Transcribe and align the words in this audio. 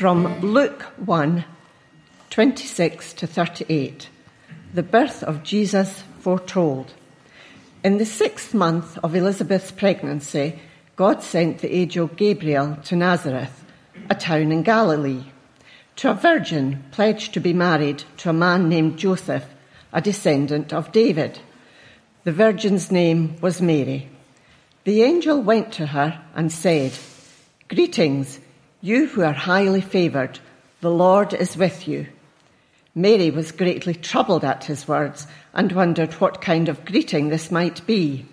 from 0.00 0.40
Luke 0.40 0.84
1 1.04 1.44
26 2.30 3.12
to 3.12 3.26
38. 3.26 4.08
The 4.72 4.82
birth 4.82 5.22
of 5.22 5.42
Jesus 5.42 6.04
foretold. 6.20 6.94
In 7.84 7.98
the 7.98 8.06
sixth 8.06 8.54
month 8.54 8.96
of 9.04 9.14
Elizabeth's 9.14 9.70
pregnancy, 9.70 10.58
God 10.96 11.22
sent 11.22 11.58
the 11.58 11.74
angel 11.74 12.06
Gabriel 12.06 12.78
to 12.84 12.96
Nazareth, 12.96 13.62
a 14.08 14.14
town 14.14 14.52
in 14.52 14.62
Galilee, 14.62 15.24
to 15.96 16.12
a 16.12 16.14
virgin 16.14 16.82
pledged 16.92 17.34
to 17.34 17.40
be 17.40 17.52
married 17.52 18.02
to 18.16 18.30
a 18.30 18.32
man 18.32 18.70
named 18.70 18.98
Joseph, 18.98 19.44
a 19.92 20.00
descendant 20.00 20.72
of 20.72 20.92
David. 20.92 21.40
The 22.24 22.32
virgin's 22.32 22.90
name 22.90 23.38
was 23.42 23.60
Mary. 23.60 24.08
The 24.84 25.02
angel 25.02 25.42
went 25.42 25.74
to 25.74 25.88
her 25.88 26.18
and 26.34 26.50
said, 26.50 26.92
Greetings, 27.68 28.40
you 28.80 29.06
who 29.06 29.22
are 29.22 29.32
highly 29.32 29.80
favored, 29.80 30.38
the 30.80 30.90
Lord 30.90 31.34
is 31.34 31.56
with 31.56 31.86
you. 31.86 32.06
Mary 32.94 33.30
was 33.30 33.52
greatly 33.52 33.94
troubled 33.94 34.44
at 34.44 34.64
his 34.64 34.88
words 34.88 35.26
and 35.54 35.72
wondered 35.72 36.12
what 36.14 36.40
kind 36.40 36.68
of 36.68 36.84
greeting 36.84 37.28
this 37.28 37.50
might 37.50 37.86
be. 37.86 38.26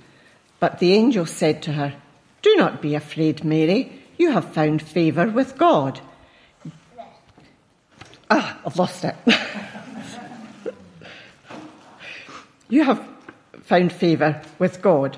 But 0.59 0.79
the 0.79 0.93
angel 0.93 1.25
said 1.25 1.61
to 1.63 1.73
her, 1.73 1.93
Do 2.41 2.55
not 2.55 2.81
be 2.81 2.95
afraid, 2.95 3.43
Mary. 3.43 3.91
You 4.17 4.31
have 4.31 4.53
found 4.53 4.81
favour 4.81 5.27
with 5.27 5.57
God. 5.57 5.99
Ah, 8.29 8.59
I've 8.65 8.77
lost 8.77 9.05
it. 9.05 9.15
you 12.69 12.83
have 12.83 13.05
found 13.63 13.91
favour 13.91 14.41
with 14.59 14.81
God. 14.81 15.17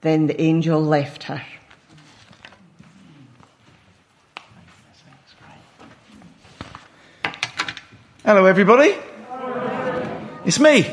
Then 0.00 0.28
the 0.28 0.40
angel 0.40 0.80
left 0.80 1.24
her. 1.24 1.42
Hello, 8.24 8.44
everybody. 8.44 8.94
It's 10.44 10.60
me. 10.60 10.86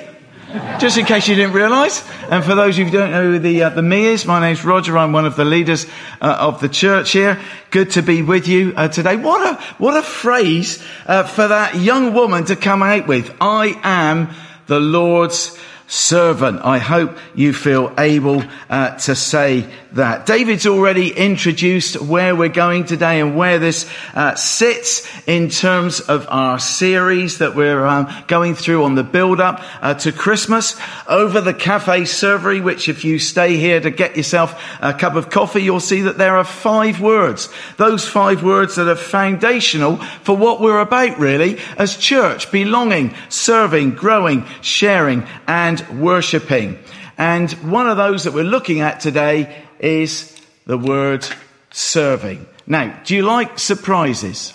Just 0.79 0.97
in 0.97 1.05
case 1.05 1.27
you 1.27 1.35
didn't 1.35 1.53
realise, 1.53 2.03
and 2.29 2.43
for 2.43 2.55
those 2.55 2.77
who 2.77 2.89
don't 2.89 3.11
know 3.11 3.31
who 3.31 3.39
the 3.39 3.63
uh, 3.63 3.69
the 3.69 3.81
me 3.81 4.05
is, 4.05 4.25
my 4.25 4.39
name's 4.39 4.63
Roger. 4.63 4.97
I'm 4.97 5.11
one 5.11 5.25
of 5.25 5.35
the 5.35 5.43
leaders 5.43 5.85
uh, 6.21 6.37
of 6.39 6.61
the 6.61 6.69
church 6.69 7.11
here. 7.11 7.39
Good 7.71 7.91
to 7.91 8.01
be 8.01 8.21
with 8.21 8.47
you 8.47 8.73
uh, 8.75 8.87
today. 8.87 9.17
What 9.17 9.45
a 9.45 9.61
what 9.77 9.97
a 9.97 10.01
phrase 10.01 10.81
uh, 11.05 11.23
for 11.23 11.49
that 11.49 11.75
young 11.75 12.13
woman 12.13 12.45
to 12.45 12.55
come 12.55 12.81
out 12.81 13.05
with. 13.05 13.35
I 13.41 13.79
am 13.83 14.29
the 14.67 14.79
Lord's 14.79 15.57
servant. 15.87 16.61
I 16.63 16.79
hope 16.79 17.17
you 17.35 17.53
feel 17.53 17.93
able 17.97 18.43
uh, 18.69 18.97
to 18.97 19.15
say 19.15 19.67
that. 19.93 20.25
David's 20.25 20.65
already 20.65 21.11
introduced 21.11 22.01
where 22.01 22.35
we're 22.35 22.49
going 22.49 22.85
today 22.85 23.21
and 23.21 23.35
where 23.35 23.59
this 23.59 23.89
uh, 24.13 24.35
sits 24.35 25.07
in 25.27 25.49
terms 25.49 25.99
of 25.99 26.27
our 26.29 26.59
series 26.59 27.37
that 27.37 27.55
we're 27.55 27.85
um, 27.85 28.11
going 28.27 28.55
through 28.55 28.83
on 28.83 28.95
the 28.95 29.03
build 29.03 29.39
up 29.39 29.61
uh, 29.81 29.93
to 29.93 30.11
Christmas 30.11 30.75
over 31.07 31.39
the 31.39 31.53
cafe 31.53 32.01
servery, 32.01 32.63
which 32.63 32.89
if 32.89 33.05
you 33.05 33.19
stay 33.19 33.57
here 33.57 33.79
to 33.79 33.91
get 33.91 34.17
yourself 34.17 34.61
a 34.81 34.93
cup 34.93 35.15
of 35.15 35.29
coffee, 35.29 35.61
you'll 35.61 35.79
see 35.79 36.01
that 36.01 36.17
there 36.17 36.35
are 36.35 36.43
five 36.43 36.99
words. 36.99 37.47
Those 37.77 38.07
five 38.07 38.43
words 38.43 38.75
that 38.75 38.87
are 38.87 38.95
foundational 38.95 39.97
for 39.97 40.35
what 40.35 40.59
we're 40.59 40.79
about 40.79 41.19
really 41.19 41.59
as 41.77 41.95
church, 41.95 42.51
belonging, 42.51 43.13
serving, 43.29 43.91
growing, 43.91 44.45
sharing 44.61 45.25
and 45.47 45.74
worshipping. 45.89 46.79
And 47.17 47.51
one 47.71 47.87
of 47.87 47.97
those 47.97 48.25
that 48.25 48.33
we're 48.33 48.43
looking 48.43 48.81
at 48.81 48.99
today 48.99 49.63
is 49.79 50.35
the 50.65 50.77
word 50.77 51.25
serving. 51.71 52.45
Now, 52.67 52.99
do 53.05 53.15
you 53.15 53.21
like 53.21 53.59
surprises? 53.59 54.53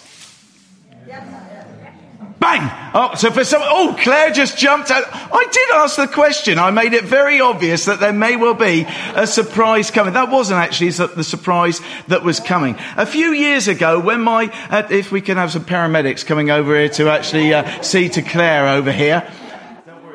Bang! 2.41 2.71
Oh, 2.95 3.15
so 3.17 3.31
for 3.31 3.45
some, 3.45 3.61
oh, 3.63 3.95
Claire 4.01 4.31
just 4.31 4.57
jumped 4.57 4.91
out. 4.91 5.05
I 5.13 5.47
did 5.53 5.71
ask 5.73 5.97
the 5.97 6.09
question. 6.09 6.59
I 6.59 6.71
made 6.71 6.95
it 6.95 7.05
very 7.05 7.39
obvious 7.39 7.85
that 7.85 8.01
there 8.01 8.15
may 8.15 8.37
well 8.37 8.55
be 8.55 8.87
a 9.15 9.27
surprise 9.27 9.91
coming. 9.91 10.15
That 10.15 10.31
wasn't 10.31 10.59
actually 10.59 10.89
the 10.89 11.23
surprise 11.23 11.83
that 12.09 12.23
was 12.23 12.41
coming. 12.41 12.77
A 12.97 13.05
few 13.05 13.33
years 13.33 13.69
ago, 13.69 14.01
when 14.01 14.23
my, 14.23 14.47
uh, 14.71 14.89
if 14.91 15.13
we 15.13 15.21
can 15.21 15.37
have 15.37 15.53
some 15.53 15.67
paramedics 15.67 16.25
coming 16.25 16.51
over 16.51 16.75
here 16.75 16.89
to 16.89 17.11
actually 17.11 17.53
uh, 17.53 17.83
see 17.83 18.09
to 18.09 18.23
Claire 18.23 18.69
over 18.69 18.91
here. 18.91 19.31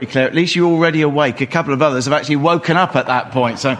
Claire, 0.02 0.28
at 0.28 0.36
least 0.36 0.56
you're 0.56 0.70
already 0.70 1.02
awake. 1.02 1.42
A 1.42 1.46
couple 1.46 1.74
of 1.74 1.82
others 1.82 2.06
have 2.06 2.14
actually 2.14 2.38
woken 2.38 2.78
up 2.78 2.96
at 2.96 3.08
that 3.08 3.32
point. 3.32 3.60
So, 3.60 3.72
uh, 3.72 3.78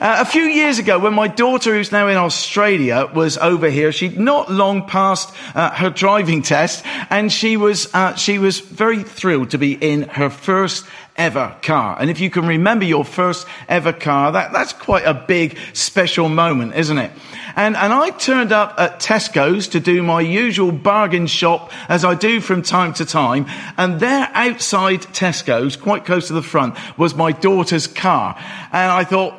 a 0.00 0.24
few 0.24 0.42
years 0.42 0.78
ago, 0.78 0.98
when 0.98 1.14
my 1.14 1.28
daughter, 1.28 1.74
who's 1.74 1.92
now 1.92 2.08
in 2.08 2.16
Australia, 2.16 3.10
was 3.14 3.38
over 3.38 3.70
here, 3.70 3.92
she'd 3.92 4.18
not 4.18 4.50
long 4.50 4.86
passed 4.86 5.34
uh, 5.54 5.70
her 5.70 5.90
driving 5.90 6.42
test, 6.42 6.84
and 7.10 7.32
she 7.32 7.56
was 7.56 7.92
uh, 7.94 8.14
she 8.14 8.38
was 8.38 8.60
very 8.60 9.02
thrilled 9.02 9.50
to 9.50 9.58
be 9.58 9.72
in 9.72 10.02
her 10.02 10.30
first 10.30 10.84
ever 11.16 11.56
car. 11.62 11.96
And 11.98 12.10
if 12.10 12.20
you 12.20 12.28
can 12.30 12.46
remember 12.46 12.84
your 12.84 13.04
first 13.04 13.46
ever 13.68 13.92
car, 13.92 14.32
that, 14.32 14.52
that's 14.52 14.72
quite 14.72 15.04
a 15.04 15.14
big 15.14 15.56
special 15.72 16.28
moment, 16.28 16.74
isn't 16.74 16.98
it? 16.98 17.12
And, 17.56 17.76
and 17.76 17.92
I 17.92 18.10
turned 18.10 18.50
up 18.50 18.74
at 18.78 18.98
Tesco's 18.98 19.68
to 19.68 19.80
do 19.80 20.02
my 20.02 20.20
usual 20.20 20.72
bargain 20.72 21.26
shop 21.26 21.72
as 21.88 22.04
I 22.04 22.14
do 22.14 22.40
from 22.40 22.62
time 22.62 22.94
to 22.94 23.04
time. 23.04 23.46
And 23.76 24.00
there 24.00 24.28
outside 24.34 25.02
Tesco's, 25.02 25.76
quite 25.76 26.04
close 26.04 26.26
to 26.28 26.32
the 26.32 26.42
front, 26.42 26.76
was 26.98 27.14
my 27.14 27.30
daughter's 27.30 27.86
car. 27.86 28.36
And 28.72 28.90
I 28.90 29.04
thought, 29.04 29.34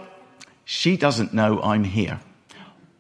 she 0.64 0.98
doesn't 0.98 1.34
know 1.34 1.62
I'm 1.62 1.84
here. 1.84 2.22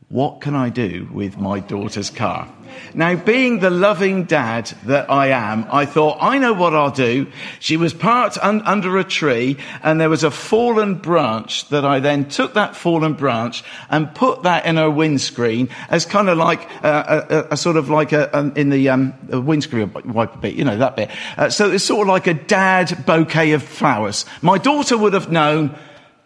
What 0.09 0.41
can 0.41 0.53
I 0.53 0.69
do 0.69 1.07
with 1.11 1.37
my 1.37 1.59
daughter's 1.59 2.09
car? 2.09 2.53
Now, 2.93 3.15
being 3.15 3.59
the 3.59 3.69
loving 3.69 4.23
dad 4.23 4.67
that 4.85 5.09
I 5.09 5.27
am, 5.27 5.67
I 5.71 5.85
thought, 5.85 6.17
I 6.21 6.37
know 6.37 6.53
what 6.53 6.73
I'll 6.73 6.91
do. 6.91 7.27
She 7.59 7.77
was 7.77 7.93
parked 7.93 8.37
un- 8.41 8.61
under 8.61 8.97
a 8.97 9.03
tree 9.03 9.57
and 9.83 9.99
there 9.99 10.09
was 10.09 10.23
a 10.23 10.31
fallen 10.31 10.95
branch 10.95 11.69
that 11.69 11.85
I 11.85 11.99
then 11.99 12.29
took 12.29 12.53
that 12.53 12.75
fallen 12.75 13.13
branch 13.13 13.63
and 13.89 14.13
put 14.13 14.43
that 14.43 14.65
in 14.65 14.77
her 14.77 14.89
windscreen 14.89 15.69
as 15.89 16.05
kind 16.05 16.29
of 16.29 16.37
like 16.37 16.69
uh, 16.83 17.23
a, 17.29 17.35
a, 17.35 17.47
a, 17.51 17.57
sort 17.57 17.77
of 17.77 17.89
like 17.89 18.11
a, 18.11 18.53
in 18.55 18.69
the 18.69 18.89
um, 18.89 19.13
windscreen 19.29 19.91
wiper 20.05 20.37
bit, 20.37 20.55
you 20.55 20.63
know, 20.63 20.77
that 20.77 20.95
bit. 20.95 21.09
Uh, 21.37 21.49
so 21.49 21.71
it's 21.71 21.83
sort 21.83 22.01
of 22.01 22.07
like 22.07 22.27
a 22.27 22.33
dad 22.33 23.05
bouquet 23.05 23.51
of 23.51 23.63
flowers. 23.63 24.25
My 24.41 24.57
daughter 24.57 24.97
would 24.97 25.13
have 25.13 25.31
known 25.31 25.75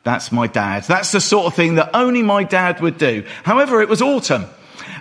that's 0.04 0.32
my 0.32 0.48
dad. 0.48 0.84
That's 0.84 1.12
the 1.12 1.22
sort 1.22 1.48
of 1.48 1.54
thing 1.56 1.76
that 1.76 1.92
only 1.94 2.24
my 2.24 2.44
dad 2.44 2.82
would 2.82 2.98
do. 2.98 3.26
However, 3.44 3.82
it 3.82 3.90
was 3.90 4.02
autumn. 4.02 4.46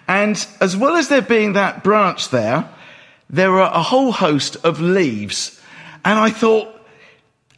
And 0.08 0.44
as 0.60 0.76
well 0.76 0.96
as 0.96 1.08
there 1.08 1.22
being 1.22 1.52
that 1.52 1.84
branch 1.84 2.30
there, 2.30 2.68
there 3.30 3.52
are 3.60 3.72
a 3.72 3.82
whole 3.82 4.10
host 4.10 4.56
of 4.64 4.80
leaves. 4.80 5.60
And 6.04 6.18
I 6.18 6.30
thought, 6.30 6.74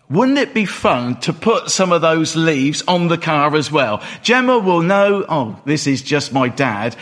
wouldn't 0.08 0.38
it 0.38 0.52
be 0.52 0.64
fun 0.64 1.20
to 1.20 1.32
put 1.32 1.70
some 1.70 1.92
of 1.92 2.00
those 2.00 2.34
leaves 2.34 2.82
on 2.88 3.06
the 3.06 3.16
car 3.16 3.54
as 3.54 3.70
well? 3.70 4.02
Gemma 4.22 4.58
will 4.58 4.82
know, 4.82 5.24
oh, 5.28 5.60
this 5.64 5.86
is 5.86 6.02
just 6.02 6.32
my 6.32 6.48
dad. 6.48 6.96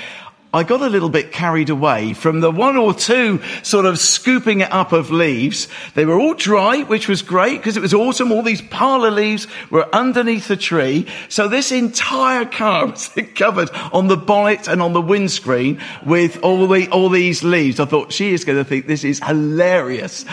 I 0.53 0.63
got 0.63 0.81
a 0.81 0.89
little 0.89 1.11
bit 1.11 1.31
carried 1.31 1.69
away 1.69 2.15
from 2.15 2.41
the 2.41 2.51
one 2.51 2.79
or 2.79 2.95
two 2.95 3.43
sort 3.63 3.85
of 3.85 3.99
scooping 3.99 4.61
it 4.61 4.73
up 4.73 4.93
of 4.93 5.11
leaves. 5.11 5.69
They 5.95 6.07
were 6.07 6.19
all 6.19 6.33
dry, 6.33 6.85
which 6.85 7.07
was 7.07 7.21
great 7.21 7.59
because 7.59 7.77
it 7.77 7.81
was 7.81 7.93
autumn. 7.93 8.33
All 8.33 8.43
these 8.43 8.63
parlor 8.63 9.11
leaves 9.11 9.47
were 9.69 9.87
underneath 9.95 10.49
the 10.49 10.57
tree. 10.57 11.07
So 11.29 11.49
this 11.49 11.71
entire 11.71 12.47
car 12.47 12.87
was 12.91 13.11
covered 13.35 13.69
on 13.93 14.09
the 14.09 14.17
bonnet 14.17 14.69
and 14.69 14.81
on 14.81 14.95
the 14.95 15.03
windscreen 15.03 15.83
with 16.07 16.43
all 16.43 16.67
the, 16.67 16.89
all 16.89 17.11
these 17.11 17.45
leaves. 17.45 17.79
I 17.79 17.85
thought 17.85 18.11
she 18.11 18.33
is 18.33 18.47
going 18.47 18.57
to 18.57 18.65
think 18.65 18.87
this 18.87 19.05
is 19.05 19.21
hilarious. 19.23 20.25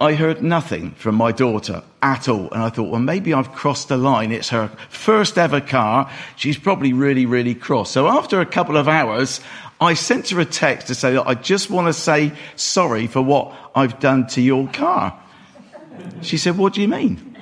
I 0.00 0.14
heard 0.14 0.42
nothing 0.42 0.90
from 0.92 1.14
my 1.14 1.32
daughter 1.32 1.82
at 2.02 2.28
all. 2.28 2.50
And 2.50 2.62
I 2.62 2.68
thought, 2.68 2.90
well, 2.90 3.00
maybe 3.00 3.32
I've 3.32 3.52
crossed 3.52 3.88
the 3.88 3.96
line. 3.96 4.32
It's 4.32 4.50
her 4.50 4.68
first 4.88 5.38
ever 5.38 5.60
car. 5.60 6.10
She's 6.36 6.58
probably 6.58 6.92
really, 6.92 7.26
really 7.26 7.54
cross. 7.54 7.90
So 7.90 8.06
after 8.06 8.40
a 8.40 8.46
couple 8.46 8.76
of 8.76 8.88
hours, 8.88 9.40
I 9.80 9.94
sent 9.94 10.30
her 10.30 10.40
a 10.40 10.44
text 10.44 10.88
to 10.88 10.94
say 10.94 11.14
that 11.14 11.26
I 11.26 11.34
just 11.34 11.70
want 11.70 11.86
to 11.86 11.92
say 11.92 12.32
sorry 12.56 13.06
for 13.06 13.22
what 13.22 13.54
I've 13.74 13.98
done 13.98 14.26
to 14.28 14.40
your 14.40 14.68
car. 14.68 15.18
She 16.22 16.36
said, 16.36 16.58
what 16.58 16.74
do 16.74 16.82
you 16.82 16.88
mean? 16.88 17.36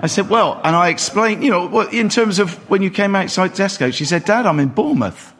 I 0.00 0.08
said, 0.08 0.28
well, 0.28 0.60
and 0.64 0.74
I 0.74 0.88
explained, 0.88 1.44
you 1.44 1.50
know, 1.50 1.82
in 1.88 2.08
terms 2.08 2.40
of 2.40 2.54
when 2.68 2.82
you 2.82 2.90
came 2.90 3.14
outside 3.14 3.52
Tesco, 3.52 3.92
she 3.92 4.04
said, 4.04 4.24
Dad, 4.24 4.46
I'm 4.46 4.58
in 4.58 4.68
Bournemouth. 4.70 5.32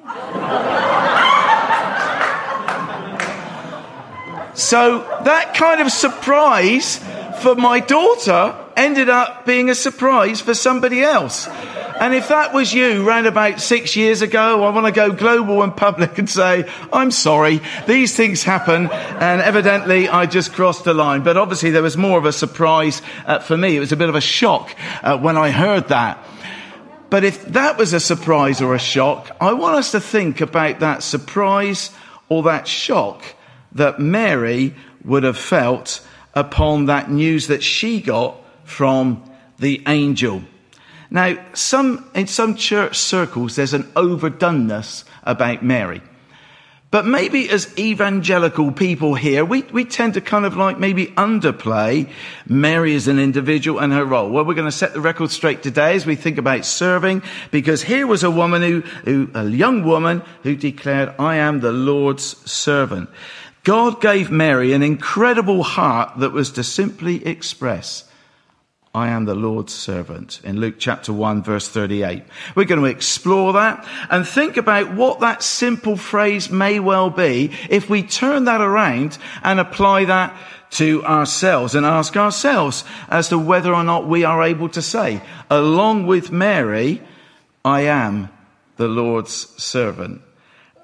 So 4.55 4.99
that 5.25 5.55
kind 5.55 5.81
of 5.81 5.91
surprise 5.91 6.99
for 7.41 7.55
my 7.55 7.81
daughter 7.81 8.55
ended 8.77 9.09
up 9.09 9.47
being 9.47 9.71
a 9.71 9.75
surprise 9.75 10.41
for 10.41 10.55
somebody 10.55 11.03
else. 11.03 11.49
And 11.49 12.15
if 12.15 12.29
that 12.29 12.53
was 12.53 12.73
you 12.73 13.07
round 13.07 13.27
about 13.27 13.61
six 13.61 13.97
years 13.97 14.23
ago, 14.23 14.65
I 14.65 14.71
want 14.71 14.87
to 14.87 14.93
go 14.93 15.13
global 15.13 15.63
and 15.63 15.75
public 15.75 16.19
and 16.19 16.29
say, 16.29 16.69
I'm 16.93 17.11
sorry, 17.11 17.61
these 17.87 18.17
things 18.17 18.43
happen, 18.43 18.91
and 18.91 19.41
evidently 19.41 20.09
I 20.09 20.27
just 20.27 20.53
crossed 20.53 20.85
the 20.85 20.95
line. 20.95 21.23
But 21.23 21.37
obviously 21.37 21.71
there 21.71 21.83
was 21.83 21.97
more 21.97 22.19
of 22.19 22.25
a 22.25 22.33
surprise 22.33 23.03
uh, 23.27 23.39
for 23.39 23.57
me. 23.57 23.77
It 23.77 23.81
was 23.81 23.93
a 23.93 23.97
bit 23.97 24.09
of 24.09 24.15
a 24.15 24.21
shock 24.21 24.75
uh, 25.03 25.19
when 25.19 25.37
I 25.37 25.51
heard 25.51 25.89
that. 25.89 26.19
But 27.09 27.25
if 27.25 27.45
that 27.47 27.79
was 27.79 27.93
a 27.93 28.01
surprise 28.01 28.61
or 28.61 28.75
a 28.75 28.79
shock, 28.79 29.31
I 29.41 29.53
want 29.53 29.77
us 29.77 29.93
to 29.93 30.01
think 30.01 30.41
about 30.41 30.81
that 30.81 31.03
surprise 31.03 31.91
or 32.29 32.45
that 32.45 32.67
shock 32.67 33.23
that 33.75 34.01
Mary 34.01 34.75
would 35.05 35.23
have 35.23 35.39
felt 35.39 36.07
upon 36.35 36.87
that 36.87 37.11
news 37.11 37.49
that 37.49 37.63
she 37.63 38.01
got 38.01 38.37
from 38.65 39.23
the 39.59 39.83
angel. 39.87 40.43
Now, 41.11 41.37
some, 41.53 42.11
in 42.15 42.27
some 42.27 42.57
church 42.57 42.97
circles, 42.97 43.57
there's 43.57 43.75
an 43.75 43.85
overdoneness 43.95 45.05
about 45.25 45.63
Mary. 45.63 46.01
But 46.91 47.07
maybe 47.07 47.49
as 47.49 47.73
evangelical 47.79 48.71
people 48.71 49.15
here, 49.15 49.47
we, 49.47 49.63
we 49.63 49.87
tend 49.87 50.13
to 50.15 50.21
kind 50.21 50.45
of 50.45 50.59
like 50.59 50.79
maybe 50.79 51.07
underplay 51.07 52.11
Mary 52.47 52.95
as 52.95 53.09
an 53.09 53.19
individual 53.19 53.81
and 53.81 53.95
her 53.95 54.05
role. 54.05 54.29
Well, 54.29 54.45
we're 54.45 54.53
going 54.53 54.69
to 54.69 54.73
set 54.73 54.93
the 54.93 55.01
record 55.01 55.31
straight 55.31 55.63
today 55.63 55.95
as 55.95 56.05
we 56.05 56.17
think 56.17 56.37
about 56.37 56.67
serving, 56.67 57.23
because 57.51 57.83
here 57.83 58.07
was 58.07 58.25
a 58.25 58.31
woman 58.31 58.61
who, 58.61 58.81
who 59.05 59.31
a 59.33 59.49
young 59.49 59.85
woman 59.85 60.23
who 60.43 60.55
declared, 60.55 61.15
I 61.19 61.37
am 61.37 61.61
the 61.61 61.73
Lord's 61.73 62.37
servant. 62.51 63.09
God 63.65 64.01
gave 64.01 64.31
Mary 64.31 64.73
an 64.73 64.83
incredible 64.83 65.63
heart 65.63 66.19
that 66.19 66.33
was 66.33 66.51
to 66.53 66.65
simply 66.65 67.25
express, 67.25 68.05
I 68.95 69.09
am 69.09 69.25
the 69.25 69.37
Lord's 69.37 69.73
servant 69.73 70.41
in 70.43 70.61
Luke 70.61 70.75
chapter 70.79 71.13
1 71.13 71.45
verse 71.45 71.69
38. 71.69 72.25
We're 72.57 72.65
going 72.65 72.81
to 72.81 72.87
explore 72.87 73.53
that 73.53 73.87
and 74.11 74.27
think 74.27 74.57
about 74.57 74.93
what 74.95 75.21
that 75.21 75.43
simple 75.43 75.97
phrase 75.97 76.51
may 76.51 76.81
well 76.81 77.09
be 77.09 77.53
if 77.71 77.89
we 77.89 78.03
turn 78.03 78.45
that 78.45 78.61
around 78.61 79.17
and 79.43 79.61
apply 79.61 80.07
that 80.07 80.37
to 80.73 81.05
ourselves 81.05 81.75
and 81.75 81.87
ask 81.87 82.17
ourselves 82.17 82.85
as 83.09 83.29
to 83.29 83.39
whether 83.39 83.73
or 83.73 83.85
not 83.85 84.09
we 84.09 84.25
are 84.25 84.43
able 84.43 84.69
to 84.71 84.83
say, 84.83 85.23
along 85.49 86.07
with 86.07 86.33
Mary, 86.33 87.01
I 87.65 87.83
am 87.83 88.29
the 88.77 88.89
Lord's 88.89 89.33
servant. 89.63 90.21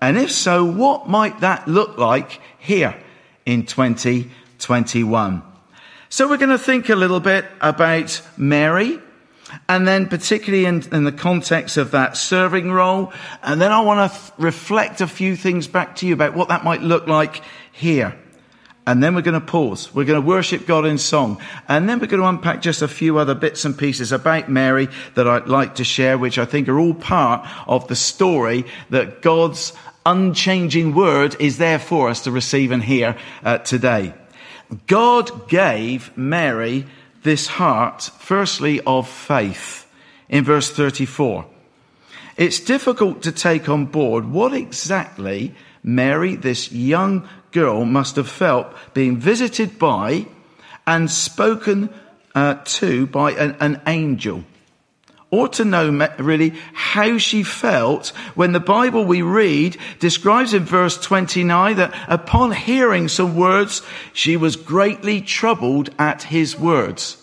And 0.00 0.16
if 0.16 0.30
so, 0.30 0.64
what 0.64 1.08
might 1.08 1.40
that 1.40 1.66
look 1.66 1.98
like 1.98 2.40
here 2.58 2.96
in 3.44 3.66
2021? 3.66 5.42
So 6.08 6.28
we're 6.28 6.36
going 6.36 6.50
to 6.50 6.58
think 6.58 6.88
a 6.88 6.96
little 6.96 7.20
bit 7.20 7.44
about 7.60 8.22
Mary 8.36 9.00
and 9.68 9.88
then 9.88 10.06
particularly 10.06 10.66
in, 10.66 10.82
in, 10.92 11.04
the 11.04 11.12
context 11.12 11.76
of 11.76 11.90
that 11.92 12.16
serving 12.16 12.70
role. 12.70 13.12
And 13.42 13.60
then 13.60 13.72
I 13.72 13.80
want 13.80 14.12
to 14.12 14.18
th- 14.18 14.32
reflect 14.38 15.00
a 15.00 15.06
few 15.06 15.36
things 15.36 15.66
back 15.66 15.96
to 15.96 16.06
you 16.06 16.12
about 16.12 16.34
what 16.34 16.48
that 16.48 16.64
might 16.64 16.82
look 16.82 17.06
like 17.06 17.42
here. 17.72 18.16
And 18.88 19.02
then 19.02 19.14
we're 19.14 19.20
going 19.20 19.38
to 19.38 19.46
pause. 19.46 19.94
We're 19.94 20.06
going 20.06 20.18
to 20.18 20.26
worship 20.26 20.66
God 20.66 20.86
in 20.86 20.96
song. 20.96 21.42
And 21.68 21.86
then 21.86 22.00
we're 22.00 22.06
going 22.06 22.22
to 22.22 22.26
unpack 22.26 22.62
just 22.62 22.80
a 22.80 22.88
few 22.88 23.18
other 23.18 23.34
bits 23.34 23.66
and 23.66 23.76
pieces 23.76 24.12
about 24.12 24.48
Mary 24.48 24.88
that 25.14 25.28
I'd 25.28 25.46
like 25.46 25.74
to 25.74 25.84
share, 25.84 26.16
which 26.16 26.38
I 26.38 26.46
think 26.46 26.70
are 26.70 26.78
all 26.78 26.94
part 26.94 27.46
of 27.66 27.86
the 27.88 27.94
story 27.94 28.64
that 28.88 29.20
God's 29.20 29.74
unchanging 30.06 30.94
word 30.94 31.36
is 31.38 31.58
there 31.58 31.78
for 31.78 32.08
us 32.08 32.22
to 32.22 32.30
receive 32.30 32.70
and 32.70 32.82
hear 32.82 33.18
uh, 33.44 33.58
today. 33.58 34.14
God 34.86 35.50
gave 35.50 36.16
Mary 36.16 36.86
this 37.24 37.46
heart, 37.46 38.10
firstly, 38.20 38.80
of 38.86 39.06
faith 39.06 39.86
in 40.30 40.44
verse 40.44 40.70
34. 40.70 41.44
It's 42.38 42.60
difficult 42.60 43.24
to 43.24 43.32
take 43.32 43.68
on 43.68 43.84
board 43.84 44.30
what 44.30 44.54
exactly 44.54 45.54
Mary, 45.82 46.36
this 46.36 46.72
young 46.72 47.28
girl, 47.52 47.84
must 47.84 48.16
have 48.16 48.28
felt 48.28 48.72
being 48.94 49.16
visited 49.16 49.78
by 49.78 50.26
and 50.86 51.10
spoken 51.10 51.90
uh, 52.34 52.54
to 52.64 53.06
by 53.06 53.32
an, 53.32 53.56
an 53.60 53.80
angel 53.86 54.44
or 55.30 55.48
to 55.48 55.64
know 55.64 55.90
really 56.18 56.54
how 56.72 57.18
she 57.18 57.42
felt 57.42 58.08
when 58.34 58.52
the 58.52 58.60
Bible 58.60 59.04
we 59.04 59.20
read 59.22 59.76
describes 59.98 60.54
in 60.54 60.64
verse 60.64 60.98
29 60.98 61.76
that 61.76 61.94
upon 62.08 62.52
hearing 62.52 63.08
some 63.08 63.36
words, 63.36 63.82
she 64.12 64.36
was 64.36 64.56
greatly 64.56 65.20
troubled 65.20 65.90
at 65.98 66.22
his 66.22 66.58
words. 66.58 67.22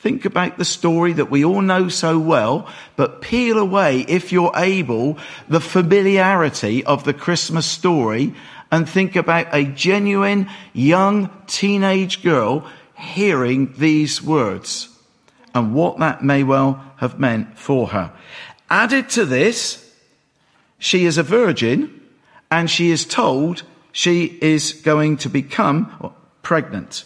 Think 0.00 0.24
about 0.24 0.58
the 0.58 0.66
story 0.66 1.14
that 1.14 1.30
we 1.30 1.44
all 1.44 1.62
know 1.62 1.88
so 1.88 2.18
well, 2.18 2.68
but 2.96 3.22
peel 3.22 3.58
away, 3.58 4.00
if 4.00 4.32
you're 4.32 4.52
able, 4.54 5.16
the 5.48 5.60
familiarity 5.60 6.84
of 6.84 7.04
the 7.04 7.14
Christmas 7.14 7.64
story 7.64 8.34
and 8.74 8.88
think 8.88 9.14
about 9.14 9.46
a 9.54 9.62
genuine 9.62 10.50
young 10.72 11.30
teenage 11.46 12.24
girl 12.24 12.68
hearing 12.98 13.72
these 13.78 14.20
words 14.20 14.88
and 15.54 15.72
what 15.72 16.00
that 16.00 16.24
may 16.24 16.42
well 16.42 16.84
have 16.96 17.16
meant 17.16 17.56
for 17.56 17.86
her. 17.86 18.12
Added 18.68 19.08
to 19.10 19.24
this, 19.24 19.94
she 20.76 21.04
is 21.04 21.18
a 21.18 21.22
virgin 21.22 22.00
and 22.50 22.68
she 22.68 22.90
is 22.90 23.04
told 23.04 23.62
she 23.92 24.36
is 24.42 24.72
going 24.72 25.18
to 25.18 25.28
become 25.28 26.12
pregnant. 26.42 27.04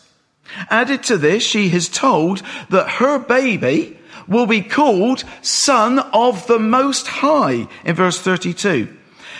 Added 0.70 1.02
to 1.02 1.18
this, 1.18 1.42
she 1.42 1.70
is 1.70 1.90
told 1.90 2.40
that 2.70 2.92
her 2.92 3.18
baby 3.18 3.98
will 4.26 4.46
be 4.46 4.62
called 4.62 5.22
Son 5.42 5.98
of 6.14 6.46
the 6.46 6.58
Most 6.58 7.06
High 7.08 7.68
in 7.84 7.94
verse 7.94 8.18
32. 8.18 8.97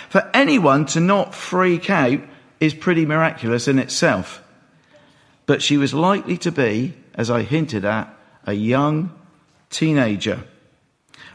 For 0.09 0.29
anyone 0.33 0.85
to 0.87 0.99
not 0.99 1.35
freak 1.35 1.89
out 1.89 2.19
is 2.59 2.73
pretty 2.73 3.05
miraculous 3.05 3.67
in 3.67 3.79
itself. 3.79 4.43
But 5.45 5.61
she 5.61 5.77
was 5.77 5.93
likely 5.93 6.37
to 6.39 6.51
be, 6.51 6.95
as 7.13 7.29
I 7.29 7.43
hinted 7.43 7.85
at, 7.85 8.13
a 8.45 8.53
young 8.53 9.11
teenager. 9.69 10.43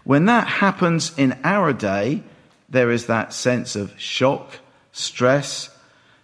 When 0.02 0.26
that 0.26 0.46
happens 0.46 1.16
in 1.16 1.38
our 1.44 1.72
day, 1.72 2.22
there 2.68 2.90
is 2.90 3.06
that 3.06 3.32
sense 3.32 3.76
of 3.76 3.98
shock, 3.98 4.58
stress, 4.92 5.70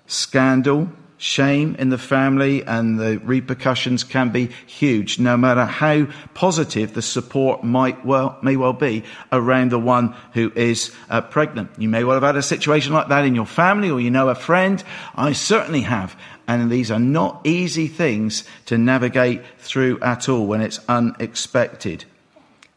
scandal, 0.06 0.90
shame 1.20 1.76
in 1.78 1.90
the 1.90 1.98
family, 1.98 2.64
and 2.64 2.98
the 2.98 3.18
repercussions 3.18 4.02
can 4.02 4.30
be 4.30 4.48
huge, 4.66 5.18
no 5.18 5.36
matter 5.36 5.66
how 5.66 6.06
positive 6.32 6.94
the 6.94 7.02
support 7.02 7.62
might 7.62 8.06
well, 8.06 8.38
may 8.42 8.56
well 8.56 8.72
be 8.72 9.04
around 9.30 9.70
the 9.70 9.78
one 9.78 10.16
who 10.32 10.50
is 10.56 10.90
uh, 11.10 11.20
pregnant. 11.20 11.70
You 11.76 11.90
may 11.90 12.04
well 12.04 12.14
have 12.14 12.22
had 12.22 12.36
a 12.36 12.42
situation 12.42 12.94
like 12.94 13.08
that 13.08 13.26
in 13.26 13.34
your 13.34 13.44
family, 13.44 13.90
or 13.90 14.00
you 14.00 14.10
know 14.10 14.30
a 14.30 14.34
friend. 14.34 14.82
I 15.14 15.32
certainly 15.32 15.82
have. 15.82 16.16
And 16.48 16.70
these 16.70 16.90
are 16.90 16.98
not 16.98 17.42
easy 17.44 17.86
things 17.86 18.44
to 18.64 18.78
navigate 18.78 19.42
through 19.58 20.00
at 20.00 20.26
all 20.28 20.46
when 20.46 20.62
it's 20.62 20.80
unexpected. 20.88 22.06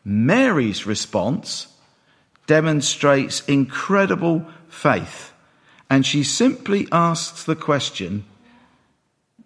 Mary's 0.03 0.85
response 0.85 1.67
demonstrates 2.45 3.41
incredible 3.47 4.45
faith. 4.67 5.31
And 5.89 6.05
she 6.05 6.23
simply 6.23 6.89
asks 6.91 7.45
the 7.45 7.55
question, 7.55 8.25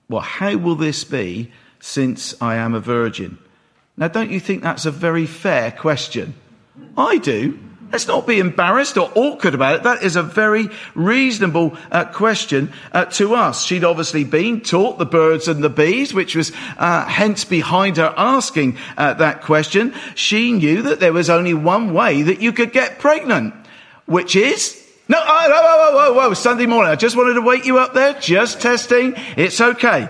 well, 0.10 0.22
how 0.22 0.56
will 0.58 0.76
this 0.76 1.04
be 1.04 1.52
since 1.80 2.34
I 2.42 2.56
am 2.56 2.74
a 2.74 2.80
virgin? 2.80 3.38
Now, 3.98 4.08
don't 4.08 4.32
you 4.32 4.40
think 4.40 4.64
that's 4.64 4.86
a 4.86 4.92
very 4.92 5.26
fair 5.26 5.72
question? 5.72 6.36
I 6.98 7.18
do. 7.18 7.60
Let's 7.92 8.08
not 8.08 8.28
be 8.28 8.40
embarrassed 8.40 8.98
or 8.98 9.10
awkward 9.16 9.54
about 9.54 9.76
it. 9.76 9.84
That 9.84 10.04
is 10.04 10.18
a 10.18 10.24
very 10.24 10.70
reasonable 10.94 11.78
uh, 11.90 12.06
question 12.06 12.74
uh, 12.92 13.06
to 13.06 13.34
us. 13.34 13.64
She'd 13.64 13.86
obviously 13.86 14.26
been 14.26 14.60
taught 14.60 14.98
the 14.98 15.06
birds 15.06 15.48
and 15.48 15.64
the 15.64 15.70
bees, 15.70 16.14
which 16.14 16.36
was 16.36 16.52
uh, 16.78 17.06
hence 17.06 17.46
behind 17.46 17.96
her 17.96 18.14
asking 18.18 18.78
uh, 18.98 19.14
that 19.16 19.42
question. 19.42 19.94
She 20.16 20.52
knew 20.52 20.82
that 20.82 21.00
there 21.00 21.14
was 21.14 21.30
only 21.30 21.54
one 21.54 21.94
way 21.94 22.24
that 22.24 22.42
you 22.42 22.52
could 22.52 22.74
get 22.74 23.00
pregnant, 23.00 23.54
which 24.06 24.36
is 24.36 24.86
no, 25.10 25.18
oh, 25.20 25.50
whoa, 25.50 25.92
whoa, 25.92 26.14
whoa, 26.14 26.28
whoa, 26.28 26.34
Sunday 26.34 26.66
morning. 26.66 26.92
I 26.92 26.96
just 26.96 27.16
wanted 27.16 27.36
to 27.36 27.42
wake 27.42 27.66
you 27.66 27.80
up 27.80 27.94
there. 27.94 28.14
Just 28.14 28.62
testing. 28.62 29.14
It's 29.36 29.62
okay. 29.62 30.10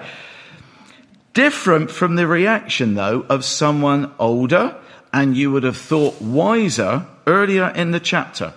Different 1.34 1.92
from 1.92 2.16
the 2.16 2.26
reaction, 2.26 2.96
though, 2.96 3.26
of 3.30 3.46
someone 3.46 4.12
older 4.18 4.76
and 5.14 5.38
you 5.38 5.52
would 5.52 5.64
have 5.64 5.78
thought 5.78 6.22
wiser 6.22 7.06
earlier 7.26 7.70
in 7.70 7.92
the 7.92 8.00
chapter. 8.00 8.54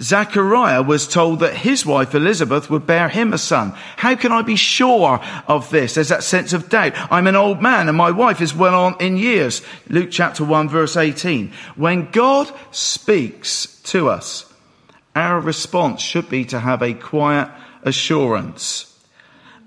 Zachariah 0.00 0.82
was 0.82 1.08
told 1.08 1.40
that 1.40 1.56
his 1.56 1.84
wife 1.84 2.14
Elizabeth 2.14 2.70
would 2.70 2.86
bear 2.86 3.08
him 3.08 3.32
a 3.32 3.38
son. 3.38 3.72
How 3.96 4.14
can 4.14 4.32
I 4.32 4.42
be 4.42 4.56
sure 4.56 5.20
of 5.48 5.70
this? 5.70 5.94
There's 5.94 6.08
that 6.08 6.22
sense 6.22 6.52
of 6.52 6.68
doubt. 6.68 6.92
I'm 7.10 7.26
an 7.26 7.36
old 7.36 7.60
man 7.60 7.88
and 7.88 7.96
my 7.96 8.10
wife 8.10 8.40
is 8.40 8.54
well 8.54 8.74
on 8.74 8.96
in 9.00 9.16
years. 9.16 9.62
Luke 9.88 10.10
chapter 10.10 10.44
1 10.44 10.68
verse 10.68 10.96
18. 10.96 11.52
When 11.76 12.10
God 12.10 12.52
speaks 12.70 13.80
to 13.84 14.08
us, 14.08 14.51
our 15.14 15.40
response 15.40 16.00
should 16.00 16.28
be 16.28 16.44
to 16.46 16.60
have 16.60 16.82
a 16.82 16.94
quiet 16.94 17.48
assurance. 17.82 18.88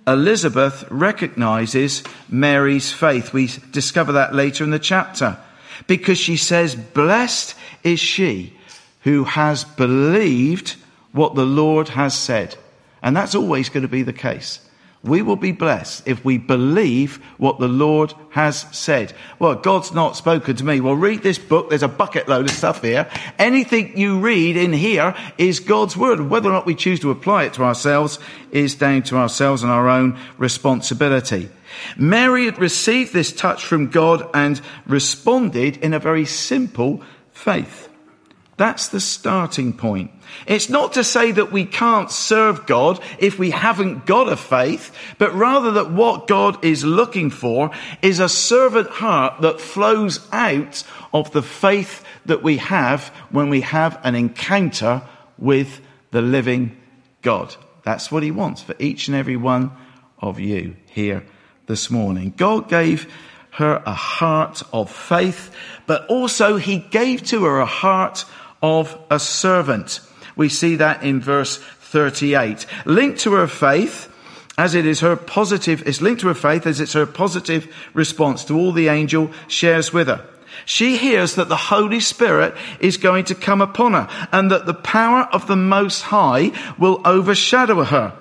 Elizabeth 0.08 0.86
recognizes 0.90 2.04
Mary's 2.30 2.92
faith. 2.92 3.34
We 3.34 3.50
discover 3.72 4.14
that 4.14 4.36
later 4.36 4.64
in 4.64 4.70
the 4.70 4.80
chapter 4.80 5.38
because 5.88 6.18
she 6.18 6.38
says, 6.38 6.76
blessed 6.76 7.56
is 7.84 8.00
she 8.00 8.54
who 9.02 9.24
has 9.24 9.64
believed 9.64 10.76
what 11.12 11.36
the 11.36 11.46
Lord 11.46 11.90
has 11.90 12.14
said. 12.14 12.56
And 13.02 13.16
that's 13.16 13.36
always 13.36 13.70
going 13.70 13.84
to 13.84 13.88
be 13.88 14.04
the 14.04 14.14
case. 14.14 14.60
We 15.06 15.22
will 15.22 15.36
be 15.36 15.52
blessed 15.52 16.08
if 16.08 16.26
we 16.26 16.40
believe 16.40 17.18
what 17.38 17.60
the 17.60 17.68
Lord 17.68 18.14
has 18.32 18.66
said. 18.72 19.14
Well, 19.38 19.54
God's 19.54 19.94
not 19.94 20.16
spoken 20.16 20.56
to 20.56 20.64
me. 20.64 20.82
Well, 20.82 20.96
read 20.96 21.22
this 21.22 21.38
book. 21.38 21.70
There's 21.70 21.84
a 21.84 21.88
bucket 21.88 22.28
load 22.28 22.50
of 22.50 22.56
stuff 22.56 22.82
here. 22.82 23.08
Anything 23.38 23.98
you 23.98 24.20
read 24.20 24.58
in 24.58 24.74
here 24.74 25.16
is 25.38 25.60
God's 25.60 25.96
word. 25.96 26.22
Whether 26.22 26.50
or 26.50 26.54
not 26.54 26.66
we 26.66 26.74
choose 26.74 27.00
to 27.02 27.12
apply 27.12 27.44
it 27.44 27.54
to 27.54 27.64
ourselves 27.64 28.18
is 28.52 28.74
down 28.74 29.04
to 29.04 29.18
ourselves 29.18 29.62
and 29.62 29.72
our 29.72 29.88
own 29.88 30.18
responsibility. 30.40 31.50
Mary 31.98 32.46
had 32.46 32.58
received 32.58 33.14
this 33.14 33.32
touch 33.32 33.64
from 33.64 33.92
God 33.92 34.28
and 34.34 34.60
responded 34.88 35.78
in 35.78 35.94
a 35.94 36.00
very 36.00 36.26
simple 36.26 37.04
faith. 37.32 37.90
That's 38.58 38.88
the 38.88 39.02
starting 39.02 39.74
point. 39.74 40.12
It's 40.48 40.70
not 40.70 40.94
to 40.94 41.04
say 41.04 41.32
that 41.34 41.52
we 41.52 41.66
can't 41.66 42.10
serve 42.10 42.66
God 42.66 43.02
if 43.20 43.38
we 43.38 43.52
haven't 43.52 44.06
got 44.06 44.32
a 44.32 44.38
faith, 44.38 44.96
but 45.18 45.34
rather 45.34 45.72
that 45.72 45.92
what 45.92 46.28
God 46.28 46.64
is 46.64 46.86
looking 46.86 47.30
for 47.30 47.72
is 48.02 48.20
a 48.20 48.30
servant 48.30 48.90
heart 48.90 49.42
that 49.42 49.60
flows 49.60 50.26
out 50.32 50.84
of 51.14 51.32
the 51.32 51.42
faith 51.42 52.04
that 52.26 52.44
we 52.44 52.58
have 52.58 53.10
when 53.30 53.50
we 53.50 53.62
have 53.62 54.00
an 54.04 54.16
encounter 54.16 55.02
with 55.38 55.82
the 56.12 56.22
living 56.22 56.78
God. 57.22 57.54
That's 57.84 58.10
what 58.10 58.24
he 58.24 58.32
wants 58.32 58.62
for 58.62 58.76
each 58.80 59.10
and 59.10 59.18
every 59.18 59.38
one 59.38 59.72
of 60.20 60.40
you 60.40 60.78
here 60.92 61.26
this 61.68 61.92
morning. 61.92 62.34
God 62.36 62.70
gave 62.70 63.12
her 63.52 63.82
a 63.86 63.94
heart 63.94 64.64
of 64.74 64.90
faith, 64.90 65.54
but 65.86 66.06
also 66.08 66.58
he 66.58 66.78
gave 66.78 67.24
to 67.24 67.44
her 67.44 67.60
a 67.60 67.66
heart 67.66 68.26
of 68.62 68.98
a 69.10 69.20
servant. 69.20 70.00
We 70.36 70.50
see 70.50 70.76
that 70.78 71.04
in 71.04 71.22
verse 71.22 71.58
38. 71.58 72.66
Linked 72.86 73.20
to 73.22 73.34
her 73.34 73.48
faith, 73.48 74.12
as 74.58 74.76
it 74.76 74.86
is 74.86 75.02
her 75.02 75.16
positive, 75.16 75.88
it's 75.88 76.02
linked 76.02 76.22
to 76.22 76.28
her 76.28 76.34
faith 76.34 76.66
as 76.66 76.80
it's 76.80 76.94
her 76.94 77.06
positive 77.06 77.74
response 77.94 78.44
to 78.46 78.58
all 78.58 78.72
the 78.72 78.88
angel 78.88 79.32
shares 79.48 79.94
with 79.94 80.08
her. 80.08 80.26
She 80.66 80.98
hears 80.98 81.36
that 81.36 81.50
the 81.50 81.56
Holy 81.56 82.00
Spirit 82.00 82.56
is 82.80 82.98
going 82.98 83.26
to 83.26 83.36
come 83.36 83.62
upon 83.62 83.94
her 83.94 84.28
and 84.32 84.50
that 84.52 84.66
the 84.66 84.74
power 84.74 85.28
of 85.32 85.48
the 85.48 85.56
Most 85.56 86.02
High 86.04 86.52
will 86.78 87.02
overshadow 87.06 87.84
her. 87.84 88.14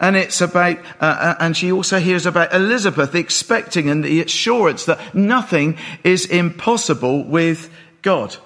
And 0.00 0.16
it's 0.16 0.40
about, 0.40 0.78
uh, 1.00 1.04
uh, 1.04 1.34
and 1.40 1.56
she 1.56 1.72
also 1.72 1.98
hears 1.98 2.26
about 2.26 2.54
Elizabeth 2.54 3.14
expecting 3.14 3.88
and 3.88 4.04
the 4.04 4.20
assurance 4.20 4.86
that 4.86 5.14
nothing 5.14 5.78
is 6.02 6.26
impossible 6.26 7.24
with 7.24 7.70
God. 8.02 8.36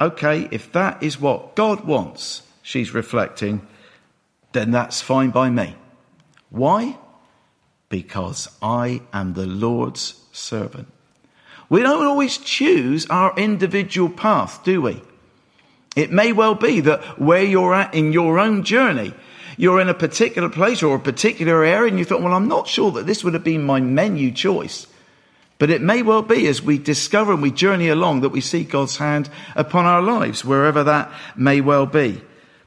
Okay, 0.00 0.48
if 0.50 0.70
that 0.72 1.02
is 1.02 1.20
what 1.20 1.56
God 1.56 1.84
wants, 1.84 2.42
she's 2.62 2.94
reflecting, 2.94 3.66
then 4.52 4.70
that's 4.70 5.00
fine 5.00 5.30
by 5.30 5.50
me. 5.50 5.74
Why? 6.50 6.96
Because 7.88 8.48
I 8.62 9.02
am 9.12 9.34
the 9.34 9.46
Lord's 9.46 10.20
servant. 10.32 10.88
We 11.68 11.82
don't 11.82 12.06
always 12.06 12.38
choose 12.38 13.06
our 13.06 13.34
individual 13.36 14.08
path, 14.08 14.62
do 14.64 14.80
we? 14.82 15.02
It 15.96 16.12
may 16.12 16.32
well 16.32 16.54
be 16.54 16.80
that 16.80 17.18
where 17.18 17.42
you're 17.42 17.74
at 17.74 17.92
in 17.92 18.12
your 18.12 18.38
own 18.38 18.62
journey, 18.62 19.12
you're 19.56 19.80
in 19.80 19.88
a 19.88 19.94
particular 19.94 20.48
place 20.48 20.82
or 20.82 20.94
a 20.94 21.00
particular 21.00 21.64
area 21.64 21.90
and 21.90 21.98
you 21.98 22.04
thought, 22.04 22.22
well, 22.22 22.34
I'm 22.34 22.46
not 22.46 22.68
sure 22.68 22.92
that 22.92 23.06
this 23.06 23.24
would 23.24 23.34
have 23.34 23.44
been 23.44 23.64
my 23.64 23.80
menu 23.80 24.30
choice. 24.30 24.86
But 25.58 25.70
it 25.70 25.82
may 25.82 26.02
well 26.02 26.22
be 26.22 26.46
as 26.46 26.62
we 26.62 26.78
discover 26.78 27.32
and 27.32 27.42
we 27.42 27.50
journey 27.50 27.88
along 27.88 28.20
that 28.20 28.28
we 28.28 28.40
see 28.40 28.62
God's 28.62 28.96
hand 28.96 29.28
upon 29.56 29.86
our 29.86 30.00
lives, 30.00 30.44
wherever 30.44 30.84
that 30.84 31.12
may 31.36 31.60
well 31.60 31.84
be. 31.84 32.22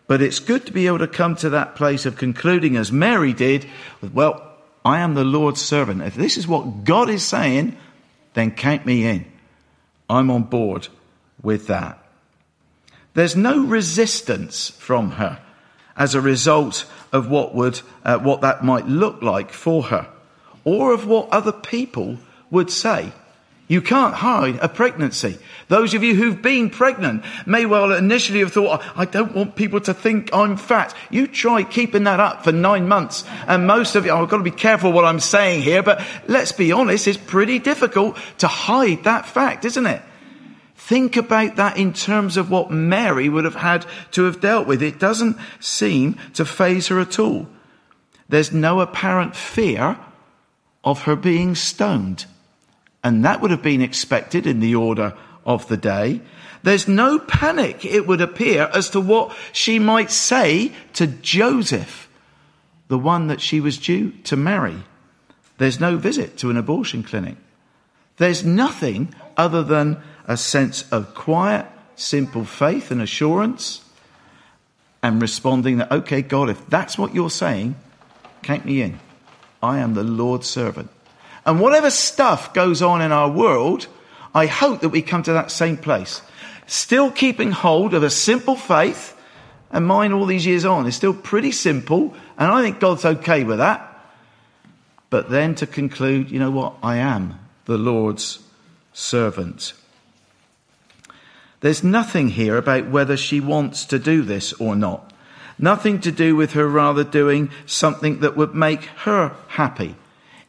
But 0.08 0.22
it's 0.22 0.40
good 0.40 0.66
to 0.66 0.74
be 0.74 0.88
able 0.88 1.00
to 1.00 1.08
come 1.08 1.36
to 1.38 1.52
that 1.52 1.76
place 1.76 2.06
of 2.06 2.18
concluding 2.18 2.76
as 2.76 2.92
Mary 2.92 3.32
did, 3.32 3.66
well, 4.14 4.46
I 4.84 5.00
am 5.00 5.14
the 5.14 5.24
Lord's 5.24 5.62
servant. 5.62 6.02
If 6.02 6.16
this 6.16 6.36
is 6.36 6.48
what 6.48 6.84
God 6.84 7.10
is 7.10 7.24
saying, 7.24 7.78
then 8.34 8.52
count 8.52 8.86
me 8.86 9.06
in. 9.06 9.26
I'm 10.10 10.30
on 10.30 10.44
board 10.44 10.90
with 11.42 11.68
that. 11.68 11.98
There's 13.14 13.38
no 13.38 13.64
resistance 13.64 14.70
from 14.70 15.12
her 15.12 15.42
as 15.96 16.14
a 16.14 16.22
result 16.22 16.86
of 17.14 17.30
what 17.30 17.56
would, 17.56 17.80
uh, 18.04 18.20
what 18.20 18.42
that 18.42 18.66
might 18.66 18.88
look 18.88 19.22
like 19.22 19.52
for 19.52 19.84
her 19.84 20.10
or 20.66 20.94
of 20.94 21.08
what 21.08 21.30
other 21.30 21.52
people 21.52 22.18
would 22.52 22.70
say. 22.70 23.12
You 23.72 23.82
can't 23.82 24.16
hide 24.16 24.60
a 24.62 24.68
pregnancy. 24.68 25.38
Those 25.70 25.94
of 25.94 26.04
you 26.04 26.14
who've 26.14 26.42
been 26.42 26.70
pregnant 26.70 27.24
may 27.46 27.66
well 27.66 27.94
initially 27.94 28.42
have 28.42 28.52
thought, 28.52 28.84
I 28.98 29.06
don't 29.06 29.34
want 29.34 29.56
people 29.56 29.80
to 29.80 29.94
think 29.94 30.30
I'm 30.34 30.58
fat. 30.58 30.94
You 31.10 31.26
try 31.26 31.64
keeping 31.64 32.04
that 32.04 32.20
up 32.20 32.44
for 32.44 32.52
nine 32.52 32.90
months. 32.90 33.24
And 33.48 33.66
most 33.66 33.96
of 33.96 34.06
you, 34.06 34.14
I've 34.14 34.28
got 34.28 34.40
to 34.40 34.44
be 34.44 34.52
careful 34.52 34.92
what 34.92 35.06
I'm 35.06 35.22
saying 35.22 35.62
here, 35.62 35.82
but 35.84 36.06
let's 36.28 36.52
be 36.52 36.74
honest, 36.74 37.08
it's 37.08 37.18
pretty 37.18 37.60
difficult 37.60 38.18
to 38.40 38.48
hide 38.48 39.06
that 39.06 39.26
fact, 39.26 39.64
isn't 39.64 39.86
it? 39.86 40.02
Think 40.76 41.16
about 41.16 41.56
that 41.56 41.78
in 41.78 41.94
terms 41.94 42.36
of 42.36 42.52
what 42.52 42.72
Mary 42.72 43.30
would 43.30 43.46
have 43.46 43.56
had 43.56 43.86
to 44.12 44.26
have 44.26 44.42
dealt 44.42 44.68
with. 44.68 44.84
It 44.84 45.00
doesn't 45.00 45.38
seem 45.62 46.18
to 46.34 46.44
faze 46.44 46.90
her 46.90 47.00
at 47.00 47.20
all. 47.20 47.48
There's 48.28 48.52
no 48.52 48.82
apparent 48.82 49.34
fear 49.34 49.98
of 50.84 51.04
her 51.04 51.16
being 51.16 51.56
stoned. 51.56 52.26
And 53.04 53.26
that 53.26 53.42
would 53.42 53.52
have 53.52 53.64
been 53.64 53.82
expected 53.82 54.46
in 54.46 54.60
the 54.60 54.76
order 54.76 55.16
of 55.46 55.68
the 55.68 55.78
day. 55.78 56.22
There's 56.64 56.88
no 56.88 57.18
panic, 57.18 57.84
it 57.84 58.06
would 58.06 58.22
appear, 58.22 58.70
as 58.74 58.92
to 58.92 59.02
what 59.02 59.36
she 59.52 59.80
might 59.80 60.12
say 60.12 60.72
to 60.94 61.08
Joseph, 61.08 62.08
the 62.88 63.00
one 63.00 63.28
that 63.28 63.42
she 63.42 63.60
was 63.60 63.78
due 63.78 64.12
to 64.26 64.36
marry. 64.36 64.78
There's 65.58 65.80
no 65.80 65.98
visit 65.98 66.38
to 66.38 66.50
an 66.50 66.58
abortion 66.58 67.04
clinic. 67.04 67.38
There's 68.18 68.46
nothing 68.46 69.16
other 69.36 69.64
than 69.64 70.02
a 70.28 70.38
sense 70.38 70.88
of 70.92 71.16
quiet, 71.16 71.66
simple 71.96 72.46
faith 72.46 72.92
and 72.92 73.02
assurance 73.02 73.84
and 75.04 75.22
responding 75.22 75.78
that, 75.78 75.92
okay, 75.92 76.22
God, 76.22 76.50
if 76.50 76.68
that's 76.68 76.98
what 76.98 77.16
you're 77.16 77.30
saying, 77.30 77.76
count 78.44 78.66
me 78.66 78.82
in. 78.82 79.00
I 79.64 79.80
am 79.80 79.94
the 79.94 80.04
Lord's 80.04 80.48
servant. 80.48 80.90
And 81.46 81.60
whatever 81.60 81.90
stuff 81.90 82.54
goes 82.54 82.82
on 82.82 83.02
in 83.02 83.12
our 83.12 83.30
world, 83.30 83.88
I 84.34 84.46
hope 84.46 84.82
that 84.82 84.90
we 84.90 85.02
come 85.02 85.24
to 85.24 85.34
that 85.34 85.52
same 85.52 85.78
place. 85.78 86.22
Still 86.68 87.12
keeping 87.12 87.52
hold 87.52 87.94
of 87.94 88.04
a 88.04 88.10
simple 88.10 88.56
faith, 88.56 89.18
and 89.72 89.86
mine 89.86 90.14
all 90.14 90.26
these 90.26 90.46
years 90.46 90.66
on 90.66 90.86
is 90.88 90.96
still 90.96 91.14
pretty 91.14 91.52
simple, 91.52 92.14
and 92.38 92.52
I 92.52 92.62
think 92.62 92.80
God's 92.80 93.06
okay 93.06 93.44
with 93.44 93.58
that. 93.58 93.88
But 95.10 95.30
then 95.30 95.56
to 95.56 95.68
conclude, 95.68 96.32
you 96.32 96.40
know 96.40 96.52
what? 96.52 96.76
I 96.82 96.98
am 96.98 97.40
the 97.66 97.78
Lord's 97.78 98.40
servant. 98.94 99.74
There's 101.60 101.84
nothing 101.84 102.30
here 102.30 102.58
about 102.58 102.90
whether 102.90 103.18
she 103.18 103.40
wants 103.40 103.86
to 103.86 104.00
do 104.00 104.22
this 104.22 104.54
or 104.54 104.76
not. 104.76 105.14
Nothing 105.60 106.00
to 106.02 106.12
do 106.12 106.36
with 106.36 106.54
her 106.54 106.68
rather 106.68 107.04
doing 107.04 107.52
something 107.66 108.22
that 108.22 108.36
would 108.36 108.56
make 108.56 108.86
her 109.04 109.36
happy. 109.48 109.96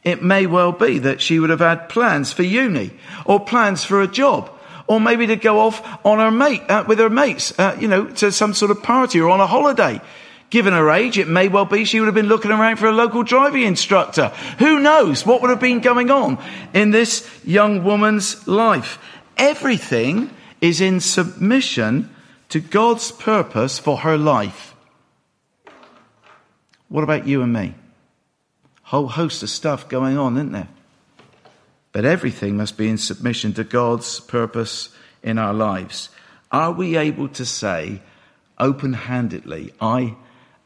It 0.03 0.21
may 0.21 0.45
well 0.45 0.71
be 0.71 0.99
that 0.99 1.21
she 1.21 1.39
would 1.39 1.49
have 1.49 1.59
had 1.59 1.87
plans 1.89 2.33
for 2.33 2.43
uni, 2.43 2.91
or 3.25 3.39
plans 3.39 3.85
for 3.85 4.01
a 4.01 4.07
job, 4.07 4.49
Or 4.87 4.99
maybe 4.99 5.27
to 5.27 5.35
go 5.35 5.59
off 5.61 5.81
on 6.05 6.19
her 6.19 6.31
mate, 6.31 6.61
uh, 6.69 6.83
with 6.87 6.99
her 6.99 7.09
mates, 7.09 7.57
uh, 7.57 7.77
you 7.79 7.87
know, 7.87 8.05
to 8.05 8.31
some 8.31 8.53
sort 8.53 8.71
of 8.71 8.83
party 8.83 9.19
or 9.19 9.29
on 9.29 9.39
a 9.39 9.47
holiday. 9.47 10.01
Given 10.49 10.73
her 10.73 10.91
age, 10.91 11.17
it 11.17 11.27
may 11.27 11.47
well 11.47 11.65
be 11.65 11.85
she 11.85 11.99
would 11.99 12.05
have 12.07 12.15
been 12.15 12.27
looking 12.27 12.51
around 12.51 12.77
for 12.77 12.87
a 12.87 12.91
local 12.91 13.23
driving 13.23 13.63
instructor. 13.63 14.27
Who 14.59 14.79
knows 14.79 15.25
what 15.25 15.41
would 15.41 15.49
have 15.49 15.61
been 15.61 15.79
going 15.79 16.11
on 16.11 16.37
in 16.73 16.91
this 16.91 17.27
young 17.43 17.83
woman's 17.83 18.45
life? 18.47 18.99
Everything 19.37 20.29
is 20.61 20.79
in 20.79 20.99
submission 20.99 22.13
to 22.49 22.59
God's 22.59 23.11
purpose 23.11 23.79
for 23.79 23.99
her 23.99 24.17
life. 24.17 24.75
What 26.89 27.03
about 27.03 27.25
you 27.25 27.41
and 27.41 27.51
me? 27.51 27.73
Whole 28.93 29.07
host 29.07 29.41
of 29.41 29.49
stuff 29.49 29.89
going 29.89 30.19
on, 30.19 30.37
isn't 30.37 30.51
there? 30.51 30.67
But 31.93 32.05
everything 32.05 32.57
must 32.57 32.77
be 32.77 32.87
in 32.87 32.99
submission 32.99 33.51
to 33.53 33.63
God's 33.63 34.19
purpose 34.19 34.89
in 35.23 35.39
our 35.39 35.51
lives. 35.51 36.09
Are 36.51 36.71
we 36.71 36.95
able 36.95 37.27
to 37.29 37.43
say 37.43 38.03
open 38.59 38.93
handedly, 38.93 39.73
I 39.81 40.15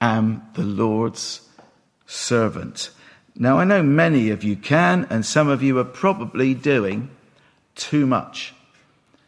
am 0.02 0.46
the 0.56 0.64
Lord's 0.64 1.40
servant? 2.06 2.90
Now, 3.34 3.60
I 3.60 3.64
know 3.64 3.82
many 3.82 4.30
of 4.32 4.44
you 4.44 4.58
can, 4.58 5.08
and 5.10 5.26
some 5.26 5.48
of 5.48 5.64
you 5.64 5.80
are 5.80 5.86
probably 5.86 6.54
doing 6.54 7.10
too 7.76 8.06
much. 8.06 8.54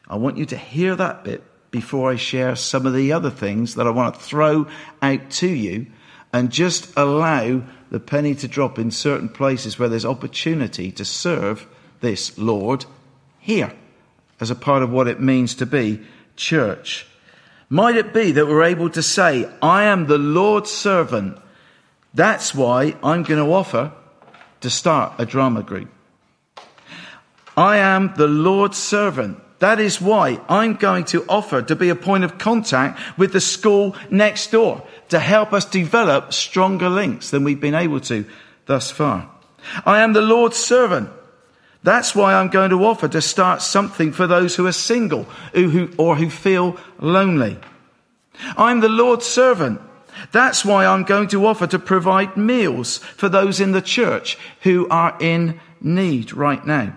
I 0.09 0.17
want 0.17 0.35
you 0.35 0.45
to 0.47 0.57
hear 0.57 0.93
that 0.97 1.23
bit 1.23 1.41
before 1.71 2.11
I 2.11 2.17
share 2.17 2.57
some 2.57 2.85
of 2.85 2.93
the 2.93 3.13
other 3.13 3.29
things 3.29 3.75
that 3.75 3.87
I 3.87 3.91
want 3.91 4.15
to 4.15 4.19
throw 4.19 4.67
out 5.01 5.29
to 5.29 5.47
you 5.47 5.87
and 6.33 6.51
just 6.51 6.91
allow 6.97 7.63
the 7.89 7.99
penny 7.99 8.35
to 8.35 8.47
drop 8.47 8.77
in 8.77 8.91
certain 8.91 9.29
places 9.29 9.79
where 9.79 9.89
there's 9.89 10.05
opportunity 10.05 10.91
to 10.91 11.05
serve 11.05 11.67
this 12.01 12.37
Lord 12.37 12.85
here 13.39 13.73
as 14.39 14.49
a 14.49 14.55
part 14.55 14.83
of 14.83 14.91
what 14.91 15.07
it 15.07 15.19
means 15.19 15.55
to 15.55 15.65
be 15.65 16.01
church. 16.35 17.07
Might 17.69 17.97
it 17.97 18.13
be 18.13 18.31
that 18.31 18.47
we're 18.47 18.63
able 18.63 18.89
to 18.91 19.03
say, 19.03 19.49
I 19.61 19.83
am 19.83 20.07
the 20.07 20.17
Lord's 20.17 20.71
servant. 20.71 21.37
That's 22.13 22.55
why 22.55 22.95
I'm 23.03 23.23
going 23.23 23.43
to 23.43 23.53
offer 23.53 23.91
to 24.61 24.69
start 24.69 25.13
a 25.19 25.25
drama 25.25 25.63
group. 25.63 25.89
I 27.55 27.77
am 27.77 28.13
the 28.15 28.27
Lord's 28.27 28.77
servant. 28.77 29.39
That 29.59 29.79
is 29.79 29.99
why 29.99 30.39
I'm 30.47 30.75
going 30.75 31.03
to 31.05 31.25
offer 31.27 31.61
to 31.61 31.75
be 31.75 31.89
a 31.89 31.95
point 31.95 32.23
of 32.23 32.37
contact 32.37 32.99
with 33.17 33.33
the 33.33 33.41
school 33.41 33.95
next 34.09 34.51
door 34.51 34.87
to 35.09 35.19
help 35.19 35.53
us 35.53 35.65
develop 35.65 36.33
stronger 36.33 36.89
links 36.89 37.29
than 37.29 37.43
we've 37.43 37.59
been 37.59 37.75
able 37.75 37.99
to 38.01 38.25
thus 38.65 38.91
far. 38.91 39.29
I 39.85 39.99
am 39.99 40.13
the 40.13 40.21
Lord's 40.21 40.57
servant. 40.57 41.09
That's 41.83 42.13
why 42.13 42.33
I'm 42.33 42.49
going 42.49 42.71
to 42.71 42.85
offer 42.85 43.07
to 43.07 43.21
start 43.21 43.61
something 43.61 44.11
for 44.11 44.27
those 44.27 44.55
who 44.55 44.67
are 44.67 44.71
single 44.71 45.25
or 45.97 46.15
who 46.15 46.29
feel 46.29 46.77
lonely. 46.99 47.57
I'm 48.57 48.79
the 48.81 48.89
Lord's 48.89 49.25
servant. 49.25 49.81
That's 50.31 50.65
why 50.65 50.85
I'm 50.85 51.03
going 51.03 51.29
to 51.29 51.45
offer 51.45 51.67
to 51.67 51.79
provide 51.79 52.35
meals 52.35 52.97
for 52.97 53.29
those 53.29 53.61
in 53.61 53.71
the 53.71 53.81
church 53.81 54.37
who 54.61 54.87
are 54.89 55.15
in 55.19 55.59
need 55.81 56.33
right 56.33 56.65
now. 56.65 56.95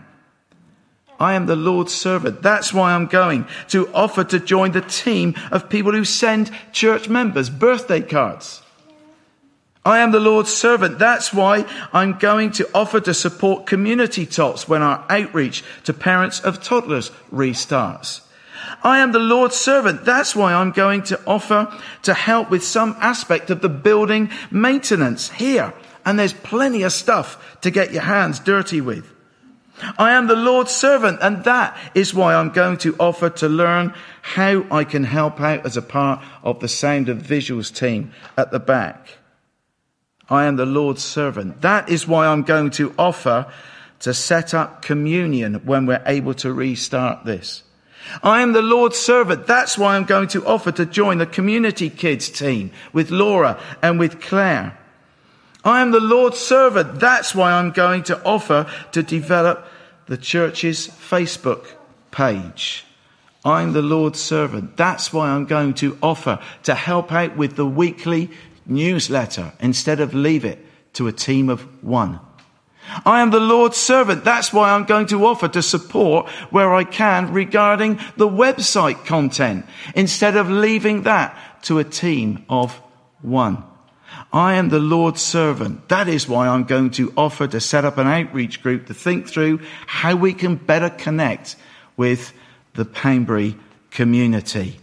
I 1.22 1.34
am 1.34 1.46
the 1.46 1.54
Lord's 1.54 1.94
servant. 1.94 2.42
That's 2.42 2.74
why 2.74 2.92
I'm 2.92 3.06
going 3.06 3.46
to 3.68 3.88
offer 3.94 4.24
to 4.24 4.40
join 4.40 4.72
the 4.72 4.80
team 4.80 5.36
of 5.52 5.70
people 5.70 5.92
who 5.92 6.04
send 6.04 6.50
church 6.72 7.08
members 7.08 7.48
birthday 7.48 8.00
cards. 8.00 8.60
I 9.84 10.00
am 10.00 10.10
the 10.10 10.18
Lord's 10.18 10.52
servant. 10.52 10.98
That's 10.98 11.32
why 11.32 11.64
I'm 11.92 12.18
going 12.18 12.50
to 12.52 12.68
offer 12.74 12.98
to 12.98 13.14
support 13.14 13.66
community 13.66 14.26
tots 14.26 14.68
when 14.68 14.82
our 14.82 15.06
outreach 15.08 15.62
to 15.84 15.94
parents 15.94 16.40
of 16.40 16.60
toddlers 16.60 17.12
restarts. 17.32 18.22
I 18.82 18.98
am 18.98 19.12
the 19.12 19.20
Lord's 19.20 19.54
servant. 19.54 20.04
That's 20.04 20.34
why 20.34 20.52
I'm 20.52 20.72
going 20.72 21.04
to 21.04 21.20
offer 21.24 21.72
to 22.02 22.14
help 22.14 22.50
with 22.50 22.64
some 22.64 22.96
aspect 22.98 23.48
of 23.50 23.60
the 23.60 23.68
building 23.68 24.28
maintenance 24.50 25.30
here. 25.30 25.72
And 26.04 26.18
there's 26.18 26.32
plenty 26.32 26.82
of 26.82 26.92
stuff 26.92 27.60
to 27.60 27.70
get 27.70 27.92
your 27.92 28.02
hands 28.02 28.40
dirty 28.40 28.80
with. 28.80 29.21
I 29.98 30.12
am 30.12 30.26
the 30.26 30.36
Lord's 30.36 30.70
servant, 30.70 31.18
and 31.22 31.44
that 31.44 31.76
is 31.94 32.14
why 32.14 32.34
I'm 32.34 32.50
going 32.50 32.76
to 32.78 32.94
offer 33.00 33.30
to 33.30 33.48
learn 33.48 33.94
how 34.20 34.64
I 34.70 34.84
can 34.84 35.04
help 35.04 35.40
out 35.40 35.66
as 35.66 35.76
a 35.76 35.82
part 35.82 36.22
of 36.42 36.60
the 36.60 36.68
Sound 36.68 37.08
of 37.08 37.18
Visuals 37.18 37.74
team 37.74 38.12
at 38.36 38.50
the 38.50 38.60
back. 38.60 39.18
I 40.28 40.44
am 40.44 40.56
the 40.56 40.66
Lord's 40.66 41.02
servant. 41.02 41.62
That 41.62 41.88
is 41.88 42.06
why 42.06 42.26
I'm 42.26 42.42
going 42.42 42.70
to 42.72 42.94
offer 42.98 43.52
to 44.00 44.14
set 44.14 44.54
up 44.54 44.82
communion 44.82 45.54
when 45.64 45.86
we're 45.86 46.02
able 46.06 46.34
to 46.34 46.52
restart 46.52 47.24
this. 47.24 47.62
I 48.22 48.40
am 48.40 48.52
the 48.52 48.62
Lord's 48.62 48.98
servant. 48.98 49.46
That's 49.46 49.78
why 49.78 49.96
I'm 49.96 50.04
going 50.04 50.28
to 50.28 50.44
offer 50.44 50.72
to 50.72 50.86
join 50.86 51.18
the 51.18 51.26
community 51.26 51.88
kids 51.88 52.28
team 52.28 52.72
with 52.92 53.10
Laura 53.10 53.60
and 53.80 53.98
with 53.98 54.20
Claire. 54.20 54.78
I 55.64 55.80
am 55.80 55.92
the 55.92 56.00
Lord's 56.00 56.40
servant. 56.40 56.98
That's 56.98 57.34
why 57.34 57.52
I'm 57.52 57.70
going 57.70 58.02
to 58.04 58.22
offer 58.24 58.66
to 58.92 59.02
develop 59.02 59.66
the 60.06 60.16
church's 60.16 60.88
Facebook 60.88 61.66
page. 62.10 62.84
I'm 63.44 63.72
the 63.72 63.82
Lord's 63.82 64.20
servant. 64.20 64.76
That's 64.76 65.12
why 65.12 65.30
I'm 65.30 65.46
going 65.46 65.74
to 65.74 65.98
offer 66.02 66.38
to 66.64 66.74
help 66.74 67.10
out 67.12 67.36
with 67.36 67.56
the 67.56 67.66
weekly 67.66 68.30
newsletter 68.66 69.52
instead 69.60 70.00
of 70.00 70.14
leave 70.14 70.44
it 70.44 70.64
to 70.94 71.08
a 71.08 71.12
team 71.12 71.48
of 71.48 71.62
one. 71.82 72.20
I 73.04 73.20
am 73.20 73.30
the 73.30 73.40
Lord's 73.40 73.76
servant. 73.76 74.24
That's 74.24 74.52
why 74.52 74.70
I'm 74.70 74.84
going 74.84 75.06
to 75.06 75.24
offer 75.24 75.48
to 75.48 75.62
support 75.62 76.28
where 76.50 76.74
I 76.74 76.84
can 76.84 77.32
regarding 77.32 78.00
the 78.16 78.28
website 78.28 79.06
content 79.06 79.66
instead 79.94 80.36
of 80.36 80.50
leaving 80.50 81.02
that 81.02 81.36
to 81.64 81.78
a 81.78 81.84
team 81.84 82.44
of 82.48 82.80
one. 83.22 83.64
I 84.32 84.54
am 84.54 84.70
the 84.70 84.78
Lord's 84.78 85.20
servant. 85.20 85.88
That 85.88 86.08
is 86.08 86.26
why 86.26 86.48
I'm 86.48 86.64
going 86.64 86.90
to 86.92 87.12
offer 87.16 87.46
to 87.46 87.60
set 87.60 87.84
up 87.84 87.98
an 87.98 88.06
outreach 88.06 88.62
group 88.62 88.86
to 88.86 88.94
think 88.94 89.28
through 89.28 89.60
how 89.86 90.16
we 90.16 90.32
can 90.32 90.56
better 90.56 90.88
connect 90.88 91.56
with 91.96 92.32
the 92.74 92.84
Poundbury 92.84 93.56
community. 93.90 94.78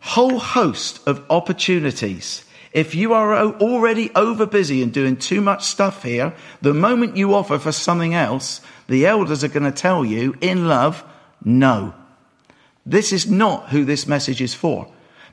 Whole 0.00 0.38
host 0.38 1.00
of 1.06 1.24
opportunities 1.30 2.44
if 2.72 2.94
you 2.94 3.14
are 3.14 3.34
already 3.34 4.10
over 4.14 4.46
busy 4.46 4.82
and 4.82 4.92
doing 4.92 5.16
too 5.16 5.40
much 5.40 5.64
stuff 5.64 6.02
here, 6.02 6.34
the 6.60 6.74
moment 6.74 7.16
you 7.16 7.34
offer 7.34 7.58
for 7.58 7.72
something 7.72 8.14
else, 8.14 8.60
the 8.88 9.06
elders 9.06 9.42
are 9.42 9.48
going 9.48 9.64
to 9.64 9.72
tell 9.72 10.04
you 10.04 10.36
in 10.40 10.68
love, 10.68 11.02
no. 11.44 11.94
This 12.84 13.12
is 13.12 13.30
not 13.30 13.70
who 13.70 13.84
this 13.84 14.06
message 14.06 14.40
is 14.40 14.54
for. 14.54 14.86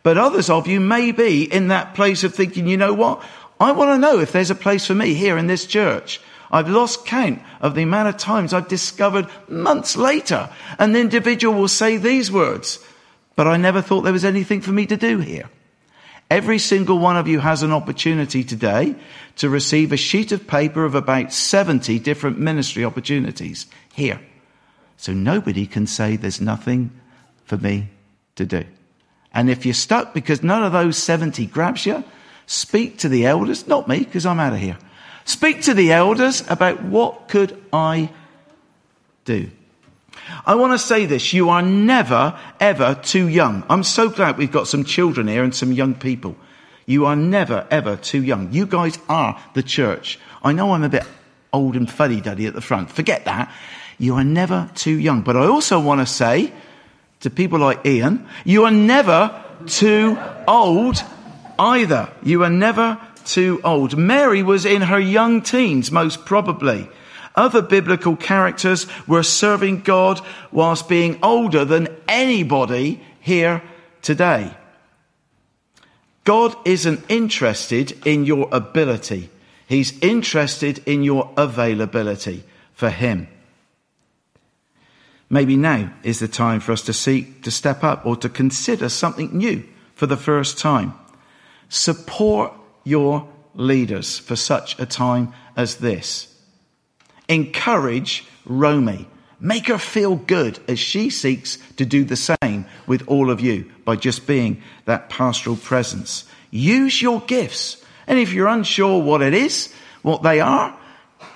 But 0.06 0.20
others 0.20 0.52
of 0.52 0.68
you 0.68 0.80
may 0.80 1.12
be 1.12 1.52
in 1.52 1.70
that 1.70 1.96
place 1.96 2.24
of 2.24 2.36
thinking, 2.36 2.68
you 2.68 2.78
know 2.78 2.94
what? 2.94 3.24
I 3.60 3.72
want 3.72 3.90
to 3.90 3.98
know 3.98 4.20
if 4.20 4.32
there's 4.32 4.52
a 4.52 4.56
place 4.56 4.86
for 4.86 4.94
me 4.94 5.16
here 5.16 5.36
in 5.36 5.48
this 5.48 5.66
church. 5.66 6.22
I've 6.52 6.70
lost 6.70 7.08
count 7.08 7.42
of 7.60 7.74
the 7.74 7.82
amount 7.82 8.10
of 8.10 8.18
times 8.18 8.54
I've 8.54 8.68
discovered 8.68 9.28
months 9.48 9.98
later 9.98 10.52
an 10.78 10.96
individual 10.96 11.56
will 11.56 11.68
say 11.68 11.98
these 11.98 12.32
words, 12.32 12.78
but 13.36 13.48
I 13.48 13.58
never 13.58 13.82
thought 13.82 14.02
there 14.02 14.14
was 14.14 14.24
anything 14.24 14.62
for 14.62 14.72
me 14.72 14.86
to 14.86 14.96
do 14.96 15.22
here. 15.22 15.50
Every 16.30 16.60
single 16.60 17.00
one 17.00 17.18
of 17.18 17.28
you 17.28 17.40
has 17.40 17.64
an 17.64 17.72
opportunity 17.72 18.44
today 18.44 18.94
to 19.38 19.50
receive 19.50 19.92
a 19.92 19.98
sheet 19.98 20.32
of 20.32 20.46
paper 20.46 20.86
of 20.86 20.94
about 20.94 21.34
70 21.34 21.98
different 21.98 22.38
ministry 22.38 22.86
opportunities 22.86 23.66
here. 23.96 24.22
So 24.98 25.14
nobody 25.14 25.66
can 25.66 25.88
say 25.88 26.16
there's 26.16 26.40
nothing 26.40 26.92
for 27.46 27.58
me 27.58 27.90
to 28.36 28.46
do. 28.46 28.66
And 29.36 29.50
if 29.50 29.66
you're 29.66 29.74
stuck 29.74 30.14
because 30.14 30.42
none 30.42 30.64
of 30.64 30.72
those 30.72 30.98
70 30.98 31.46
grabs 31.48 31.86
you, 31.86 32.04
speak 32.48 32.98
to 33.00 33.10
the 33.10 33.26
elders, 33.26 33.68
not 33.68 33.88
me, 33.88 34.00
because 34.00 34.26
I'm 34.26 34.40
out 34.40 34.54
of 34.54 34.60
here. 34.60 34.78
Speak 35.26 35.62
to 35.64 35.74
the 35.74 35.92
elders 35.92 36.44
about 36.50 36.82
what 36.84 37.28
could 37.28 37.62
I 37.74 38.10
do. 39.26 39.52
I 40.46 40.56
want 40.56 40.74
to 40.74 40.80
say 40.80 41.06
this. 41.06 41.34
You 41.34 41.50
are 41.50 41.62
never, 41.62 42.40
ever 42.60 42.96
too 43.04 43.28
young. 43.28 43.64
I'm 43.70 43.84
so 43.84 44.10
glad 44.10 44.38
we've 44.38 44.52
got 44.52 44.68
some 44.68 44.86
children 44.86 45.28
here 45.28 45.44
and 45.44 45.54
some 45.54 45.72
young 45.72 45.96
people. 45.96 46.38
You 46.86 47.06
are 47.06 47.16
never, 47.16 47.68
ever 47.70 47.98
too 47.98 48.24
young. 48.24 48.54
You 48.54 48.66
guys 48.66 48.98
are 49.10 49.40
the 49.54 49.64
church. 49.64 50.18
I 50.44 50.54
know 50.54 50.72
I'm 50.72 50.84
a 50.84 50.90
bit 50.90 51.04
old 51.52 51.76
and 51.76 51.92
fuddy 51.92 52.22
duddy 52.22 52.46
at 52.46 52.54
the 52.54 52.62
front. 52.62 52.92
Forget 52.92 53.26
that. 53.26 53.52
You 53.98 54.16
are 54.16 54.24
never 54.24 54.70
too 54.76 54.98
young. 54.98 55.22
But 55.22 55.36
I 55.36 55.46
also 55.46 55.80
want 55.80 56.02
to 56.02 56.06
say 56.06 56.54
to 57.26 57.32
people 57.32 57.58
like 57.58 57.84
Ian, 57.88 58.24
you 58.44 58.66
are 58.66 58.72
never 58.72 59.44
too 59.66 60.16
old 60.48 61.04
either. 61.58 62.08
You 62.22 62.44
are 62.44 62.52
never 62.52 63.00
too 63.26 63.60
old. 63.64 63.98
Mary 63.98 64.44
was 64.44 64.64
in 64.64 64.84
her 64.84 65.00
young 65.00 65.42
teens, 65.42 65.92
most 65.92 66.24
probably. 66.26 66.88
Other 67.36 67.64
biblical 67.64 68.16
characters 68.16 68.86
were 69.08 69.24
serving 69.24 69.82
God 69.82 70.22
whilst 70.52 70.88
being 70.88 71.18
older 71.24 71.66
than 71.66 71.88
anybody 72.08 73.02
here 73.20 73.64
today. 74.04 74.56
God 76.26 76.56
isn't 76.64 77.04
interested 77.10 78.06
in 78.06 78.26
your 78.26 78.48
ability. 78.52 79.32
He's 79.68 79.98
interested 80.00 80.80
in 80.86 81.02
your 81.02 81.34
availability 81.38 82.44
for 82.74 82.92
Him. 82.92 83.28
Maybe 85.36 85.58
now 85.58 85.92
is 86.02 86.20
the 86.20 86.30
time 86.30 86.62
for 86.62 86.72
us 86.72 86.82
to 86.84 86.94
seek 86.94 87.44
to 87.44 87.52
step 87.52 87.84
up 87.84 88.06
or 88.06 88.16
to 88.16 88.30
consider 88.30 88.88
something 88.88 89.38
new 89.38 89.66
for 89.94 90.08
the 90.08 90.16
first 90.16 90.58
time. 90.58 90.94
Support 91.68 92.54
your 92.86 93.28
leaders 93.54 94.18
for 94.18 94.38
such 94.38 94.80
a 94.80 94.86
time 94.86 95.34
as 95.58 95.76
this. 95.76 96.34
Encourage 97.28 98.24
Romy. 98.46 99.10
Make 99.42 99.68
her 99.68 99.78
feel 99.78 100.16
good 100.16 100.58
as 100.70 100.80
she 100.80 101.10
seeks 101.10 101.58
to 101.76 101.86
do 101.86 102.06
the 102.06 102.16
same 102.16 102.66
with 102.88 103.06
all 103.06 103.30
of 103.30 103.42
you 103.42 103.70
by 103.84 103.98
just 103.98 104.26
being 104.26 104.64
that 104.86 105.10
pastoral 105.10 105.58
presence. 105.58 106.24
Use 106.50 107.02
your 107.02 107.20
gifts. 107.20 107.84
And 108.08 108.20
if 108.20 108.32
you're 108.32 108.48
unsure 108.48 109.04
what 109.04 109.22
it 109.22 109.34
is, 109.34 109.74
what 110.02 110.24
they 110.24 110.40
are, 110.40 110.80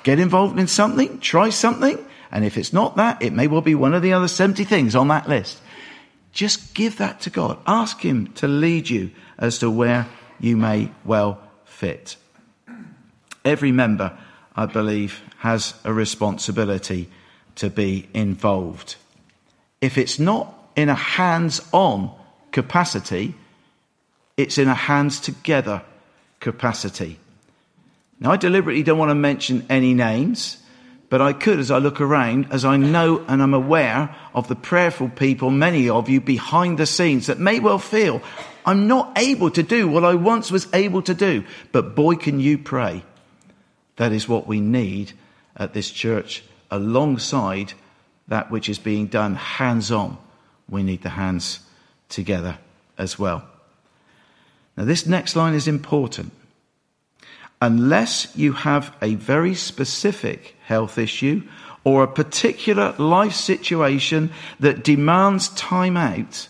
get 0.03 0.19
involved 0.19 0.57
in 0.57 0.67
something, 0.67 1.19
try 1.19 1.49
something. 1.49 2.05
And 2.31 2.45
if 2.45 2.57
it's 2.57 2.73
not 2.73 2.95
that, 2.97 3.21
it 3.21 3.33
may 3.33 3.47
well 3.47 3.61
be 3.61 3.75
one 3.75 3.93
of 3.93 4.01
the 4.01 4.13
other 4.13 4.27
70 4.27 4.63
things 4.63 4.95
on 4.95 5.07
that 5.07 5.27
list. 5.27 5.59
Just 6.31 6.73
give 6.73 6.97
that 6.97 7.21
to 7.21 7.29
God. 7.29 7.57
Ask 7.65 8.01
Him 8.01 8.27
to 8.33 8.47
lead 8.47 8.89
you 8.89 9.11
as 9.37 9.59
to 9.59 9.71
where 9.71 10.07
you 10.39 10.55
may 10.55 10.91
well 11.03 11.41
fit. 11.65 12.17
Every 13.43 13.71
member, 13.71 14.17
I 14.55 14.65
believe, 14.65 15.21
has 15.37 15.73
a 15.83 15.93
responsibility 15.93 17.09
to 17.55 17.69
be 17.69 18.07
involved. 18.13 18.95
If 19.81 19.97
it's 19.97 20.19
not 20.19 20.53
in 20.75 20.89
a 20.89 20.95
hands 20.95 21.61
on 21.71 22.11
capacity, 22.51 23.35
it's 24.37 24.57
in 24.57 24.67
a 24.67 24.75
hands 24.75 25.19
together 25.19 25.81
capacity. 26.39 27.19
Now, 28.19 28.31
I 28.31 28.37
deliberately 28.37 28.83
don't 28.83 28.97
want 28.97 29.09
to 29.09 29.15
mention 29.15 29.65
any 29.69 29.93
names, 29.93 30.57
but 31.09 31.21
I 31.21 31.33
could 31.33 31.59
as 31.59 31.71
I 31.71 31.79
look 31.79 31.99
around, 31.99 32.47
as 32.51 32.65
I 32.65 32.77
know 32.77 33.23
and 33.27 33.41
I'm 33.41 33.53
aware 33.53 34.15
of 34.33 34.47
the 34.47 34.55
prayerful 34.55 35.09
people, 35.09 35.49
many 35.49 35.89
of 35.89 36.07
you 36.07 36.21
behind 36.21 36.77
the 36.77 36.85
scenes 36.85 37.27
that 37.27 37.39
may 37.39 37.59
well 37.59 37.79
feel, 37.79 38.21
I'm 38.65 38.87
not 38.87 39.17
able 39.17 39.49
to 39.51 39.63
do 39.63 39.87
what 39.87 40.05
I 40.05 40.13
once 40.13 40.51
was 40.51 40.67
able 40.73 41.01
to 41.03 41.13
do, 41.13 41.43
but 41.71 41.95
boy, 41.95 42.15
can 42.15 42.39
you 42.39 42.57
pray. 42.57 43.03
That 43.95 44.11
is 44.11 44.27
what 44.27 44.47
we 44.47 44.61
need 44.61 45.13
at 45.57 45.73
this 45.73 45.89
church 45.89 46.43
alongside 46.69 47.73
that 48.27 48.51
which 48.51 48.69
is 48.69 48.77
being 48.77 49.07
done 49.07 49.35
hands 49.35 49.91
on. 49.91 50.17
We 50.69 50.83
need 50.83 51.01
the 51.01 51.09
hands 51.09 51.59
together 52.09 52.59
as 52.97 53.17
well. 53.17 53.43
Now, 54.77 54.85
this 54.85 55.05
next 55.07 55.35
line 55.35 55.55
is 55.55 55.67
important. 55.67 56.31
Unless 57.61 58.35
you 58.35 58.53
have 58.53 58.95
a 59.01 59.15
very 59.15 59.53
specific 59.53 60.55
health 60.63 60.97
issue 60.97 61.43
or 61.83 62.03
a 62.03 62.07
particular 62.07 62.93
life 62.97 63.33
situation 63.33 64.31
that 64.59 64.83
demands 64.83 65.49
time 65.49 65.97
out, 65.97 66.47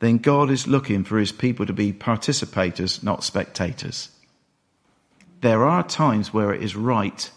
then 0.00 0.18
God 0.18 0.50
is 0.50 0.66
looking 0.66 1.04
for 1.04 1.18
his 1.18 1.32
people 1.32 1.66
to 1.66 1.72
be 1.72 1.92
participators, 1.92 3.02
not 3.02 3.24
spectators. 3.24 4.10
There 5.40 5.64
are 5.64 5.82
times 5.82 6.32
where 6.32 6.54
it 6.54 6.62
is 6.62 6.74
right 6.74 7.30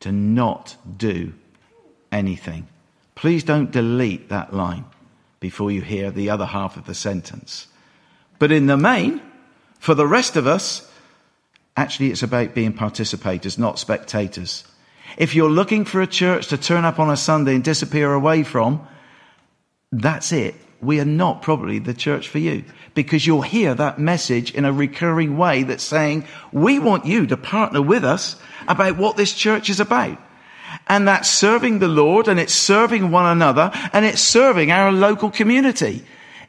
to 0.00 0.10
not 0.10 0.76
do 0.96 1.34
anything. 2.10 2.66
Please 3.14 3.44
don't 3.44 3.70
delete 3.70 4.28
that 4.28 4.52
line 4.52 4.84
before 5.40 5.70
you 5.70 5.82
hear 5.82 6.10
the 6.10 6.30
other 6.30 6.46
half 6.46 6.76
of 6.76 6.86
the 6.86 6.94
sentence. 6.94 7.68
But 8.38 8.52
in 8.52 8.66
the 8.66 8.76
main, 8.76 9.20
for 9.78 9.94
the 9.94 10.06
rest 10.06 10.36
of 10.36 10.46
us, 10.46 10.87
actually 11.78 12.10
it's 12.10 12.24
about 12.24 12.54
being 12.54 12.72
participators, 12.72 13.58
not 13.58 13.78
spectators. 13.78 14.64
If 15.16 15.34
you're 15.34 15.48
looking 15.48 15.84
for 15.84 16.02
a 16.02 16.06
church 16.08 16.48
to 16.48 16.58
turn 16.58 16.84
up 16.84 16.98
on 16.98 17.08
a 17.08 17.16
Sunday 17.16 17.54
and 17.54 17.62
disappear 17.62 18.12
away 18.12 18.42
from, 18.42 18.86
that's 19.92 20.32
it. 20.32 20.56
We 20.80 21.00
are 21.00 21.04
not 21.04 21.42
probably 21.42 21.78
the 21.78 21.94
church 21.94 22.28
for 22.28 22.38
you 22.38 22.64
because 22.94 23.26
you'll 23.26 23.42
hear 23.42 23.74
that 23.74 23.98
message 23.98 24.52
in 24.52 24.64
a 24.64 24.72
recurring 24.72 25.38
way 25.38 25.62
that's 25.62 25.84
saying, 25.84 26.26
we 26.52 26.80
want 26.80 27.06
you 27.06 27.26
to 27.28 27.36
partner 27.36 27.80
with 27.80 28.04
us 28.04 28.36
about 28.66 28.96
what 28.96 29.16
this 29.16 29.32
church 29.32 29.70
is 29.70 29.80
about. 29.80 30.18
And 30.88 31.06
that's 31.06 31.30
serving 31.30 31.78
the 31.78 31.88
Lord 31.88 32.26
and 32.26 32.40
it's 32.40 32.54
serving 32.54 33.10
one 33.10 33.26
another 33.26 33.70
and 33.92 34.04
it's 34.04 34.20
serving 34.20 34.70
our 34.72 34.92
local 34.92 35.30
community. 35.30 36.04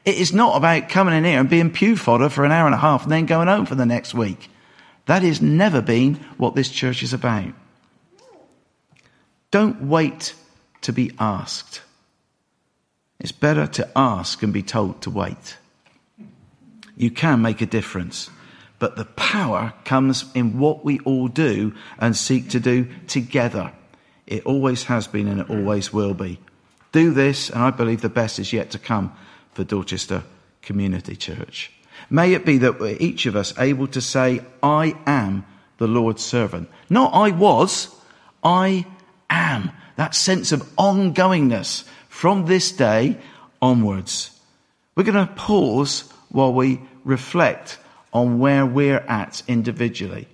It 0.05 0.17
is 0.17 0.33
not 0.33 0.57
about 0.57 0.89
coming 0.89 1.15
in 1.15 1.23
here 1.23 1.39
and 1.39 1.49
being 1.49 1.71
pew 1.71 1.95
fodder 1.95 2.29
for 2.29 2.45
an 2.45 2.51
hour 2.51 2.65
and 2.65 2.75
a 2.75 2.79
half 2.79 3.03
and 3.03 3.11
then 3.11 3.25
going 3.25 3.47
home 3.47 3.67
for 3.67 3.75
the 3.75 3.85
next 3.85 4.13
week. 4.13 4.49
That 5.09 5.23
has 5.23 5.41
never 5.41 5.81
been 5.81 6.19
what 6.37 6.53
this 6.53 6.69
church 6.69 7.01
is 7.01 7.13
about. 7.13 7.55
Don't 9.49 9.81
wait 9.81 10.35
to 10.81 10.93
be 10.93 11.13
asked. 11.17 11.81
It's 13.19 13.31
better 13.31 13.65
to 13.65 13.89
ask 13.95 14.43
and 14.43 14.53
be 14.53 14.61
told 14.61 15.01
to 15.01 15.09
wait. 15.09 15.57
You 16.95 17.09
can 17.09 17.41
make 17.41 17.59
a 17.59 17.65
difference, 17.65 18.29
but 18.77 18.97
the 18.97 19.05
power 19.05 19.73
comes 19.83 20.25
in 20.35 20.59
what 20.59 20.85
we 20.85 20.99
all 20.99 21.27
do 21.27 21.73
and 21.97 22.15
seek 22.15 22.49
to 22.49 22.59
do 22.59 22.87
together. 23.07 23.73
It 24.27 24.45
always 24.45 24.83
has 24.83 25.07
been 25.07 25.27
and 25.27 25.41
it 25.41 25.49
always 25.49 25.91
will 25.91 26.13
be. 26.13 26.39
Do 26.91 27.13
this, 27.13 27.49
and 27.49 27.63
I 27.63 27.71
believe 27.71 28.01
the 28.01 28.09
best 28.09 28.37
is 28.37 28.53
yet 28.53 28.69
to 28.69 28.77
come 28.77 29.11
for 29.53 29.63
Dorchester 29.63 30.21
Community 30.61 31.15
Church. 31.15 31.71
May 32.09 32.33
it 32.33 32.45
be 32.45 32.59
that 32.59 32.79
we're 32.79 32.97
each 32.99 33.25
of 33.25 33.35
us 33.35 33.57
able 33.57 33.87
to 33.87 34.01
say, 34.01 34.41
I 34.61 34.95
am 35.05 35.45
the 35.77 35.87
Lord's 35.87 36.23
servant. 36.23 36.69
Not 36.89 37.13
I 37.13 37.31
was, 37.31 37.95
I 38.43 38.85
am. 39.29 39.71
That 39.95 40.15
sense 40.15 40.51
of 40.51 40.61
ongoingness 40.77 41.85
from 42.07 42.45
this 42.45 42.71
day 42.71 43.17
onwards. 43.61 44.31
We're 44.95 45.03
going 45.03 45.27
to 45.27 45.33
pause 45.33 46.09
while 46.29 46.53
we 46.53 46.81
reflect 47.03 47.77
on 48.13 48.39
where 48.39 48.65
we're 48.65 48.99
at 48.99 49.43
individually. 49.47 50.27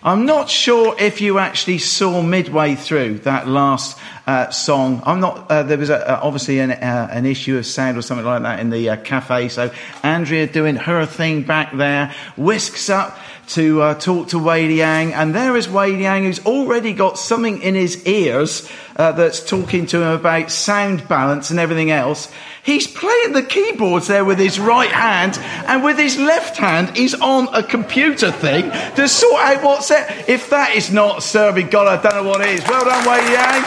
I'm 0.00 0.26
not 0.26 0.48
sure 0.48 0.94
if 0.96 1.20
you 1.20 1.40
actually 1.40 1.78
saw 1.78 2.22
midway 2.22 2.76
through 2.76 3.18
that 3.20 3.48
last 3.48 3.98
uh, 4.28 4.48
song. 4.50 5.02
I'm 5.04 5.18
not. 5.18 5.50
Uh, 5.50 5.64
there 5.64 5.76
was 5.76 5.90
a, 5.90 6.08
uh, 6.08 6.20
obviously 6.22 6.60
an, 6.60 6.70
uh, 6.70 7.08
an, 7.10 7.26
issue 7.26 7.58
of 7.58 7.66
sound 7.66 7.98
or 7.98 8.02
something 8.02 8.24
like 8.24 8.42
that 8.42 8.60
in 8.60 8.70
the 8.70 8.90
uh, 8.90 8.96
cafe. 8.96 9.48
So 9.48 9.72
Andrea 10.04 10.46
doing 10.46 10.76
her 10.76 11.04
thing 11.04 11.42
back 11.42 11.76
there, 11.76 12.14
whisks 12.36 12.88
up 12.88 13.18
to 13.48 13.82
uh, 13.82 13.94
talk 13.94 14.28
to 14.28 14.38
Wei 14.38 14.68
Liang, 14.68 15.14
and 15.14 15.34
there 15.34 15.56
is 15.56 15.68
Wei 15.68 15.96
Liang 15.96 16.22
who's 16.22 16.46
already 16.46 16.92
got 16.92 17.18
something 17.18 17.60
in 17.60 17.74
his 17.74 18.06
ears 18.06 18.70
that's 18.94 19.44
talking 19.44 19.86
to 19.86 20.02
him 20.02 20.12
about 20.12 20.52
sound 20.52 21.08
balance 21.08 21.50
and 21.50 21.58
everything 21.58 21.90
else. 21.90 22.32
He's 22.68 22.86
playing 22.86 23.32
the 23.32 23.42
keyboards 23.42 24.08
there 24.08 24.26
with 24.26 24.38
his 24.38 24.60
right 24.60 24.92
hand, 24.92 25.38
and 25.66 25.82
with 25.82 25.96
his 25.96 26.18
left 26.18 26.58
hand, 26.58 26.94
he's 26.94 27.14
on 27.14 27.48
a 27.54 27.62
computer 27.62 28.30
thing 28.30 28.70
to 28.94 29.08
sort 29.08 29.40
out 29.40 29.64
what's 29.64 29.90
it. 29.90 30.28
If 30.28 30.50
that 30.50 30.76
is 30.76 30.92
not 30.92 31.22
serving 31.22 31.70
God, 31.70 31.88
I 31.88 31.96
don't 32.02 32.22
know 32.22 32.28
what 32.28 32.46
is. 32.46 32.60
Well 32.68 32.84
done, 32.84 33.06
Wei 33.06 33.24
Yang. 33.32 33.64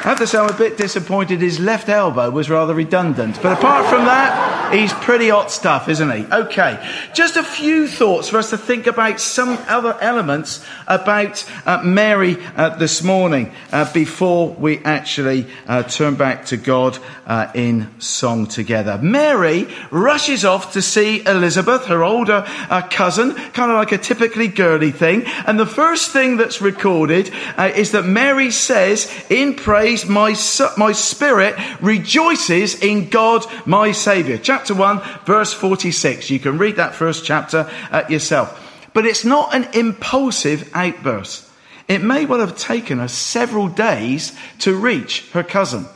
I 0.00 0.08
have 0.08 0.18
to 0.20 0.26
say, 0.26 0.38
I'm 0.38 0.48
a 0.48 0.54
bit 0.54 0.78
disappointed 0.78 1.42
his 1.42 1.60
left 1.60 1.90
elbow 1.90 2.30
was 2.30 2.48
rather 2.48 2.72
redundant. 2.72 3.42
But 3.42 3.58
apart 3.58 3.86
from 3.90 4.06
that, 4.06 4.53
he's 4.74 4.92
pretty 4.92 5.28
hot 5.28 5.50
stuff, 5.50 5.88
isn't 5.88 6.10
he? 6.10 6.24
Okay. 6.32 6.78
Just 7.14 7.36
a 7.36 7.42
few 7.42 7.86
thoughts 7.86 8.28
for 8.28 8.38
us 8.38 8.50
to 8.50 8.58
think 8.58 8.86
about 8.86 9.20
some 9.20 9.58
other 9.68 9.96
elements 10.00 10.64
about 10.86 11.44
uh, 11.66 11.82
Mary 11.82 12.36
uh, 12.56 12.70
this 12.76 13.02
morning 13.02 13.52
uh, 13.72 13.90
before 13.92 14.50
we 14.50 14.78
actually 14.84 15.46
uh, 15.66 15.82
turn 15.84 16.14
back 16.16 16.46
to 16.46 16.56
God 16.56 16.98
uh, 17.26 17.50
in 17.54 17.88
song 18.00 18.46
together. 18.46 18.98
Mary 18.98 19.68
rushes 19.90 20.44
off 20.44 20.72
to 20.72 20.82
see 20.82 21.24
Elizabeth, 21.24 21.86
her 21.86 22.02
older 22.02 22.44
uh, 22.46 22.82
cousin, 22.88 23.34
kind 23.34 23.70
of 23.70 23.76
like 23.76 23.92
a 23.92 23.98
typically 23.98 24.48
girly 24.48 24.90
thing. 24.90 25.24
And 25.46 25.58
the 25.58 25.66
first 25.66 26.10
thing 26.10 26.36
that's 26.36 26.60
recorded 26.60 27.30
is 27.58 27.92
that 27.92 28.04
Mary 28.04 28.50
says 28.50 29.10
in 29.30 29.54
praise 29.54 30.06
my, 30.06 30.34
my 30.76 30.92
spirit 30.92 31.54
rejoices 31.80 32.82
in 32.82 33.08
God, 33.08 33.44
my 33.66 33.92
Savior. 33.92 34.38
Chapter 34.38 34.63
1, 34.72 35.02
verse 35.26 35.52
46. 35.52 36.30
You 36.30 36.38
can 36.38 36.56
read 36.56 36.76
that 36.76 36.94
first 36.94 37.24
chapter 37.24 37.68
uh, 37.90 38.04
yourself. 38.08 38.60
But 38.94 39.04
it's 39.04 39.24
not 39.24 39.54
an 39.54 39.64
impulsive 39.74 40.70
outburst. 40.72 41.50
It 41.88 42.02
may 42.02 42.24
well 42.24 42.40
have 42.40 42.56
taken 42.56 43.00
her 43.00 43.08
several 43.08 43.68
days 43.68 44.32
to 44.60 44.74
reach 44.74 45.28
her 45.32 45.42
cousin. 45.42 45.86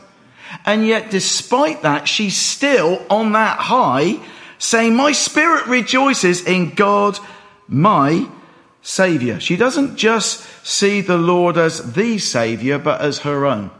And 0.65 0.85
yet, 0.85 1.09
despite 1.09 1.81
that, 1.83 2.07
she's 2.07 2.35
still 2.35 3.03
on 3.09 3.31
that 3.31 3.57
high, 3.57 4.19
saying, 4.57 4.95
My 4.95 5.13
spirit 5.13 5.67
rejoices 5.67 6.45
in 6.45 6.75
God, 6.75 7.17
my 7.67 8.27
Savior. 8.81 9.39
She 9.39 9.55
doesn't 9.55 9.95
just 9.95 10.45
see 10.65 11.01
the 11.01 11.17
Lord 11.17 11.57
as 11.57 11.93
the 11.93 12.17
Savior, 12.17 12.77
but 12.77 13.01
as 13.01 13.19
her 13.19 13.45
own. 13.45 13.71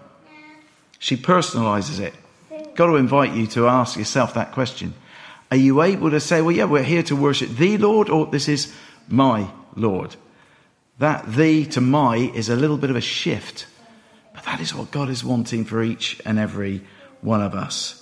She 0.99 1.17
personalizes 1.17 1.99
it. 1.99 2.13
Got 2.80 2.86
to 2.86 2.96
invite 2.96 3.34
you 3.34 3.46
to 3.48 3.68
ask 3.68 3.98
yourself 3.98 4.36
that 4.36 4.54
question. 4.54 4.94
Are 5.52 5.58
you 5.58 5.82
able 5.82 6.12
to 6.12 6.22
say, 6.22 6.42
well, 6.42 6.56
yeah, 6.56 6.63
we're 6.63 6.82
here 6.82 7.04
to 7.04 7.15
worship 7.18 7.50
the 7.50 7.78
Lord, 7.78 8.10
or 8.10 8.28
this 8.28 8.48
is 8.48 8.74
my 9.10 9.50
Lord? 9.76 10.15
That 10.98 11.30
thee 11.30 11.65
to 11.72 11.82
my 11.82 12.15
is 12.15 12.48
a 12.48 12.56
little 12.56 12.78
bit 12.78 12.89
of 12.89 12.96
a 12.96 13.02
shift. 13.02 13.68
But 14.34 14.46
that 14.46 14.62
is 14.62 14.74
what 14.74 14.92
God 14.92 15.10
is 15.10 15.26
wanting 15.26 15.65
for 15.65 15.84
each 15.84 16.22
and 16.26 16.39
every 16.39 16.80
one 17.20 17.42
of 17.42 17.54
us. 17.54 17.99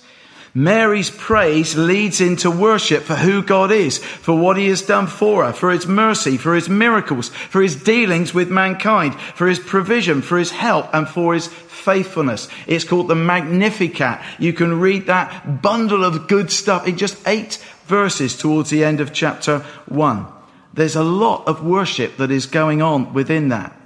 Mary's 0.58 1.08
praise 1.08 1.76
leads 1.76 2.20
into 2.20 2.50
worship 2.50 3.04
for 3.04 3.14
who 3.14 3.44
God 3.44 3.70
is, 3.70 3.98
for 3.98 4.36
what 4.36 4.56
he 4.56 4.66
has 4.66 4.82
done 4.82 5.06
for 5.06 5.44
her, 5.44 5.52
for 5.52 5.70
his 5.70 5.86
mercy, 5.86 6.36
for 6.36 6.52
his 6.52 6.68
miracles, 6.68 7.28
for 7.28 7.62
his 7.62 7.80
dealings 7.80 8.34
with 8.34 8.50
mankind, 8.50 9.14
for 9.14 9.46
his 9.46 9.60
provision, 9.60 10.20
for 10.20 10.36
his 10.36 10.50
help, 10.50 10.92
and 10.92 11.06
for 11.06 11.32
his 11.34 11.46
faithfulness. 11.46 12.48
It's 12.66 12.82
called 12.82 13.06
the 13.06 13.14
Magnificat. 13.14 14.20
You 14.40 14.52
can 14.52 14.80
read 14.80 15.06
that 15.06 15.62
bundle 15.62 16.02
of 16.02 16.26
good 16.26 16.50
stuff 16.50 16.88
in 16.88 16.96
just 16.98 17.16
eight 17.28 17.64
verses 17.86 18.36
towards 18.36 18.70
the 18.70 18.82
end 18.82 19.00
of 19.00 19.12
chapter 19.12 19.60
one. 19.86 20.26
There's 20.74 20.96
a 20.96 21.04
lot 21.04 21.46
of 21.46 21.64
worship 21.64 22.16
that 22.16 22.32
is 22.32 22.46
going 22.46 22.82
on 22.82 23.14
within 23.14 23.50
that. 23.50 23.77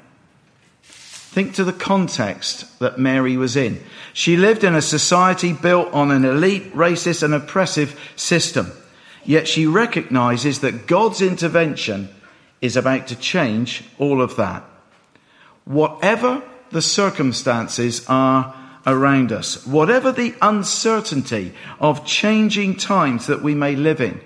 Think 1.33 1.55
to 1.55 1.65
the 1.65 1.73
context 1.73 2.79
that 2.79 2.99
Mary 2.99 3.39
was 3.39 3.57
in. 3.57 3.83
She 4.13 4.37
lived 4.37 4.65
in 4.65 4.75
a 4.75 4.83
society 4.83 5.55
built 5.55 5.91
on 5.95 6.11
an 6.11 6.27
elite, 6.27 6.75
racist, 6.75 7.23
and 7.23 7.33
oppressive 7.33 7.99
system. 8.17 8.71
Yet 9.25 9.49
she 9.49 9.67
recognizes 9.67 10.59
that 10.61 10.87
God's 10.87 11.23
intervention 11.23 12.11
is 12.61 12.77
about 12.77 13.07
to 13.07 13.17
change 13.17 13.83
all 13.99 14.21
of 14.21 14.37
that. 14.37 14.63
Whatever 15.65 16.43
the 16.71 16.83
circumstances 16.83 18.05
are 18.09 18.55
around 18.87 19.33
us, 19.33 19.67
whatever 19.67 20.13
the 20.13 20.35
uncertainty 20.43 21.55
of 21.81 22.05
changing 22.05 22.77
times 22.77 23.27
that 23.29 23.41
we 23.41 23.55
may 23.55 23.75
live 23.75 24.03
in, 24.03 24.21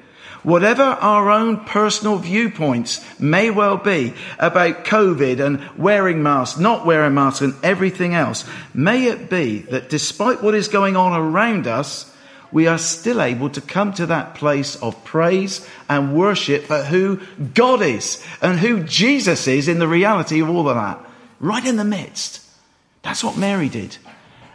Whatever 0.46 0.85
our 0.85 1.28
own 1.28 1.64
personal 1.64 2.18
viewpoints 2.18 3.04
may 3.18 3.50
well 3.50 3.78
be 3.78 4.14
about 4.38 4.85
COVID 4.85 5.44
and 5.44 5.61
wearing 5.76 6.22
masks, 6.22 6.56
not 6.56 6.87
wearing 6.87 7.14
masks 7.14 7.40
and 7.40 7.56
everything 7.64 8.14
else, 8.14 8.44
may 8.72 9.06
it 9.06 9.28
be 9.28 9.62
that 9.62 9.90
despite 9.90 10.44
what 10.44 10.54
is 10.54 10.68
going 10.68 10.94
on 10.94 11.20
around 11.20 11.66
us, 11.66 12.14
we 12.52 12.68
are 12.68 12.78
still 12.78 13.20
able 13.20 13.50
to 13.50 13.61
come 13.61 13.92
to 13.94 14.06
that 14.06 14.37
place 14.37 14.76
of 14.76 15.02
praise 15.02 15.68
and 15.88 16.14
worship 16.14 16.62
for 16.62 16.85
who 16.85 17.20
God 17.52 17.82
is 17.82 18.24
and 18.40 18.61
who 18.61 18.85
Jesus 18.85 19.48
is 19.48 19.66
in 19.66 19.80
the 19.80 19.88
reality 19.88 20.40
of 20.40 20.48
all 20.48 20.68
of 20.68 20.76
that. 20.76 21.04
Right 21.40 21.66
in 21.66 21.74
the 21.74 21.85
midst. 21.85 22.40
That's 23.02 23.24
what 23.24 23.37
Mary 23.37 23.68
did. 23.68 23.96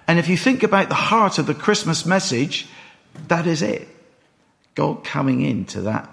And 0.07 0.19
if 0.19 0.29
you 0.29 0.37
think 0.37 0.63
about 0.63 0.87
the 0.87 0.95
heart 0.95 1.37
of 1.37 1.47
the 1.47 1.53
Christmas 1.53 2.05
message, 2.05 2.69
that 3.27 3.45
is 3.45 3.61
it. 3.61 3.89
God 4.75 5.03
coming 5.03 5.41
into 5.41 5.81
that 5.81 6.09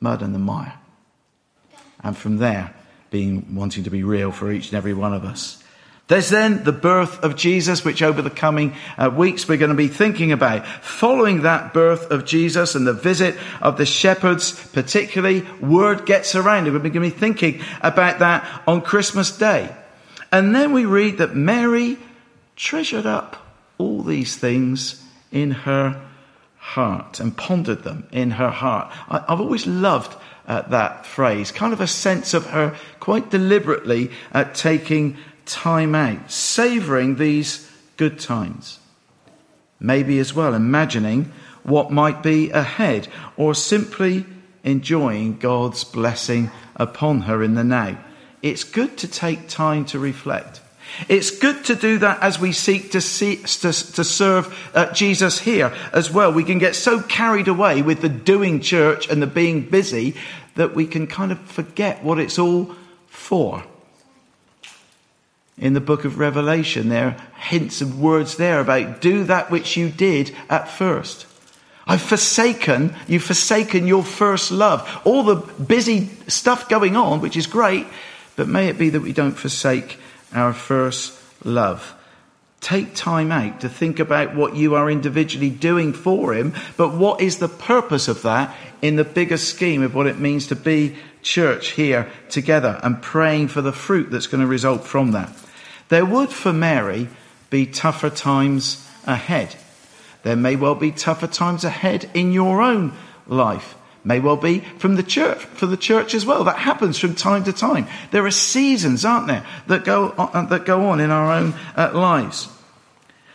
mud 0.00 0.22
and 0.22 0.34
the 0.34 0.38
mire. 0.38 0.74
And 2.02 2.16
from 2.16 2.38
there, 2.38 2.74
being 3.10 3.54
wanting 3.54 3.84
to 3.84 3.90
be 3.90 4.02
real 4.02 4.32
for 4.32 4.50
each 4.50 4.68
and 4.68 4.76
every 4.76 4.94
one 4.94 5.14
of 5.14 5.24
us. 5.24 5.62
There's 6.08 6.30
then 6.30 6.64
the 6.64 6.72
birth 6.72 7.22
of 7.22 7.36
Jesus, 7.36 7.84
which 7.84 8.02
over 8.02 8.20
the 8.20 8.30
coming 8.30 8.74
uh, 8.98 9.10
weeks 9.10 9.48
we're 9.48 9.56
going 9.56 9.70
to 9.70 9.76
be 9.76 9.88
thinking 9.88 10.32
about. 10.32 10.66
Following 10.66 11.42
that 11.42 11.72
birth 11.72 12.10
of 12.10 12.24
Jesus 12.24 12.74
and 12.74 12.86
the 12.86 12.92
visit 12.92 13.36
of 13.60 13.78
the 13.78 13.86
shepherds, 13.86 14.52
particularly, 14.72 15.42
word 15.60 16.04
gets 16.04 16.34
around. 16.34 16.64
We're 16.64 16.80
going 16.80 16.92
to 16.92 17.00
be 17.00 17.10
thinking 17.10 17.62
about 17.80 18.18
that 18.18 18.62
on 18.66 18.82
Christmas 18.82 19.36
Day. 19.36 19.74
And 20.32 20.54
then 20.54 20.72
we 20.72 20.86
read 20.86 21.18
that 21.18 21.36
Mary 21.36 21.98
treasured 22.56 23.06
up 23.06 23.36
all 23.78 24.02
these 24.02 24.36
things 24.36 25.02
in 25.30 25.50
her 25.50 26.00
heart 26.62 27.18
and 27.18 27.36
pondered 27.36 27.82
them 27.82 28.06
in 28.12 28.30
her 28.30 28.48
heart. 28.48 28.90
I, 29.08 29.24
have 29.28 29.40
always 29.40 29.66
loved 29.66 30.16
uh, 30.46 30.62
that 30.62 31.04
phrase, 31.04 31.50
kind 31.50 31.72
of 31.72 31.80
a 31.80 31.88
sense 31.88 32.34
of 32.34 32.46
her 32.46 32.76
quite 33.00 33.30
deliberately 33.30 34.10
uh, 34.30 34.44
taking 34.54 35.16
time 35.44 35.94
out, 35.96 36.30
savoring 36.30 37.16
these 37.16 37.68
good 37.96 38.20
times. 38.20 38.78
Maybe 39.80 40.20
as 40.20 40.34
well 40.34 40.54
imagining 40.54 41.32
what 41.64 41.90
might 41.90 42.22
be 42.22 42.50
ahead 42.50 43.08
or 43.36 43.56
simply 43.56 44.24
enjoying 44.62 45.38
God's 45.38 45.82
blessing 45.82 46.52
upon 46.76 47.22
her 47.22 47.42
in 47.42 47.54
the 47.54 47.64
now. 47.64 47.98
It's 48.40 48.62
good 48.62 48.96
to 48.98 49.08
take 49.08 49.48
time 49.48 49.84
to 49.86 49.98
reflect. 49.98 50.60
It's 51.08 51.30
good 51.30 51.64
to 51.66 51.74
do 51.74 51.98
that 51.98 52.22
as 52.22 52.38
we 52.38 52.52
seek 52.52 52.92
to, 52.92 53.00
see, 53.00 53.36
to, 53.36 53.72
to 53.72 54.04
serve 54.04 54.70
uh, 54.74 54.92
Jesus 54.92 55.40
here 55.40 55.72
as 55.92 56.10
well. 56.10 56.32
We 56.32 56.44
can 56.44 56.58
get 56.58 56.76
so 56.76 57.00
carried 57.00 57.48
away 57.48 57.82
with 57.82 58.00
the 58.00 58.08
doing 58.08 58.60
church 58.60 59.08
and 59.08 59.22
the 59.22 59.26
being 59.26 59.62
busy 59.62 60.14
that 60.54 60.74
we 60.74 60.86
can 60.86 61.06
kind 61.06 61.32
of 61.32 61.40
forget 61.40 62.04
what 62.04 62.18
it's 62.18 62.38
all 62.38 62.74
for. 63.08 63.64
In 65.58 65.74
the 65.74 65.80
book 65.80 66.04
of 66.04 66.18
Revelation, 66.18 66.88
there 66.88 67.06
are 67.06 67.40
hints 67.40 67.80
and 67.80 68.00
words 68.00 68.36
there 68.36 68.60
about 68.60 69.00
do 69.00 69.24
that 69.24 69.50
which 69.50 69.76
you 69.76 69.88
did 69.90 70.34
at 70.48 70.68
first. 70.68 71.26
I've 71.86 72.02
forsaken, 72.02 72.94
you've 73.08 73.24
forsaken 73.24 73.86
your 73.86 74.04
first 74.04 74.50
love. 74.50 74.88
All 75.04 75.24
the 75.24 75.36
busy 75.36 76.10
stuff 76.28 76.68
going 76.68 76.96
on, 76.96 77.20
which 77.20 77.36
is 77.36 77.46
great, 77.46 77.86
but 78.36 78.48
may 78.48 78.68
it 78.68 78.78
be 78.78 78.90
that 78.90 79.02
we 79.02 79.12
don't 79.12 79.32
forsake 79.36 79.98
our 80.34 80.52
first 80.52 81.18
love. 81.44 81.94
Take 82.60 82.94
time 82.94 83.32
out 83.32 83.60
to 83.62 83.68
think 83.68 83.98
about 83.98 84.36
what 84.36 84.54
you 84.54 84.76
are 84.76 84.90
individually 84.90 85.50
doing 85.50 85.92
for 85.92 86.32
Him, 86.32 86.54
but 86.76 86.94
what 86.94 87.20
is 87.20 87.38
the 87.38 87.48
purpose 87.48 88.06
of 88.06 88.22
that 88.22 88.54
in 88.80 88.96
the 88.96 89.04
bigger 89.04 89.36
scheme 89.36 89.82
of 89.82 89.94
what 89.94 90.06
it 90.06 90.18
means 90.18 90.46
to 90.46 90.56
be 90.56 90.96
church 91.22 91.70
here 91.70 92.10
together 92.28 92.80
and 92.82 93.02
praying 93.02 93.48
for 93.48 93.62
the 93.62 93.72
fruit 93.72 94.10
that's 94.10 94.26
going 94.26 94.40
to 94.40 94.46
result 94.46 94.84
from 94.84 95.12
that. 95.12 95.32
There 95.88 96.04
would, 96.04 96.30
for 96.30 96.52
Mary, 96.52 97.08
be 97.50 97.66
tougher 97.66 98.10
times 98.10 98.88
ahead. 99.06 99.56
There 100.22 100.36
may 100.36 100.56
well 100.56 100.74
be 100.74 100.92
tougher 100.92 101.26
times 101.26 101.64
ahead 101.64 102.10
in 102.14 102.32
your 102.32 102.62
own 102.62 102.92
life 103.26 103.74
may 104.04 104.18
well 104.18 104.36
be 104.36 104.60
from 104.78 104.96
the 104.96 105.02
church, 105.02 105.38
for 105.38 105.66
the 105.66 105.76
church 105.76 106.14
as 106.14 106.26
well. 106.26 106.44
That 106.44 106.58
happens 106.58 106.98
from 106.98 107.14
time 107.14 107.44
to 107.44 107.52
time. 107.52 107.86
There 108.10 108.26
are 108.26 108.30
seasons, 108.30 109.04
aren't 109.04 109.28
there, 109.28 109.46
that 109.68 109.84
go 109.84 110.14
on, 110.18 110.30
uh, 110.32 110.42
that 110.46 110.64
go 110.64 110.86
on 110.86 111.00
in 111.00 111.10
our 111.10 111.32
own 111.32 111.54
uh, 111.76 111.92
lives. 111.94 112.48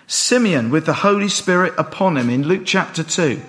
Simeon 0.07 0.69
with 0.69 0.85
the 0.85 0.93
Holy 0.93 1.29
Spirit 1.29 1.73
upon 1.77 2.17
him 2.17 2.29
in 2.29 2.47
Luke 2.47 2.63
chapter 2.65 3.03
2. 3.03 3.41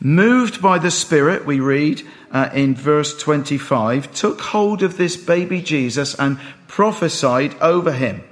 Moved 0.00 0.62
by 0.62 0.78
the 0.78 0.90
Spirit, 0.90 1.44
we 1.44 1.60
read 1.60 2.02
uh, 2.32 2.48
in 2.54 2.74
verse 2.74 3.16
25, 3.18 4.12
took 4.14 4.40
hold 4.40 4.82
of 4.82 4.96
this 4.96 5.16
baby 5.16 5.60
Jesus 5.60 6.14
and 6.14 6.38
prophesied 6.68 7.54
over 7.60 7.92
him. 7.92 8.22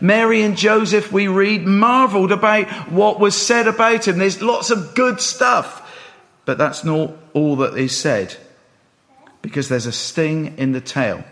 Mary 0.00 0.42
and 0.42 0.56
Joseph, 0.56 1.12
we 1.12 1.28
read, 1.28 1.66
marveled 1.66 2.32
about 2.32 2.68
what 2.90 3.20
was 3.20 3.36
said 3.36 3.66
about 3.66 4.06
him. 4.06 4.18
There's 4.18 4.40
lots 4.40 4.70
of 4.70 4.94
good 4.94 5.20
stuff. 5.20 5.84
But 6.48 6.56
that's 6.56 6.82
not 6.82 7.12
all 7.34 7.56
that 7.56 7.76
is 7.76 7.94
said, 7.94 8.34
because 9.42 9.68
there's 9.68 9.84
a 9.84 9.92
sting 9.92 10.56
in 10.56 10.72
the 10.72 10.80
tail. 10.80 11.22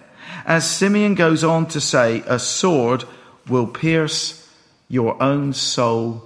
As 0.45 0.71
Simeon 0.71 1.15
goes 1.15 1.43
on 1.43 1.65
to 1.69 1.81
say, 1.81 2.23
a 2.27 2.39
sword 2.39 3.05
will 3.49 3.67
pierce 3.67 4.47
your 4.89 5.17
own 5.23 5.55
soul 5.55 6.23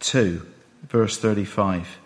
too. 0.00 0.46
Verse 0.88 1.18
35. 1.18 1.98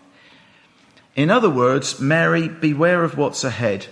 In 1.15 1.31
other 1.31 1.49
words, 1.49 1.97
Mary, 2.01 2.49
beware 2.49 3.05
of 3.05 3.17
what's 3.17 3.45
ahead, 3.45 3.87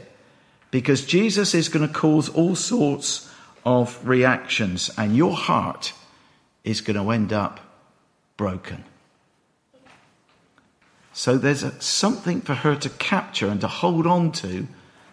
because 0.71 1.05
Jesus 1.05 1.55
is 1.55 1.69
going 1.69 1.87
to 1.87 1.93
cause 1.93 2.27
all 2.27 2.55
sorts 2.57 3.33
of 3.65 3.97
reactions, 4.05 4.91
and 4.97 5.15
your 5.15 5.37
heart 5.37 5.93
is 6.65 6.81
going 6.81 7.01
to 7.01 7.11
end 7.11 7.31
up 7.31 7.61
broken. 8.35 8.83
So 11.15 11.37
there's 11.37 11.63
a, 11.63 11.81
something 11.81 12.41
for 12.41 12.55
her 12.55 12.75
to 12.75 12.89
capture 12.89 13.47
and 13.47 13.61
to 13.61 13.69
hold 13.69 14.05
on 14.05 14.33
to, 14.33 14.67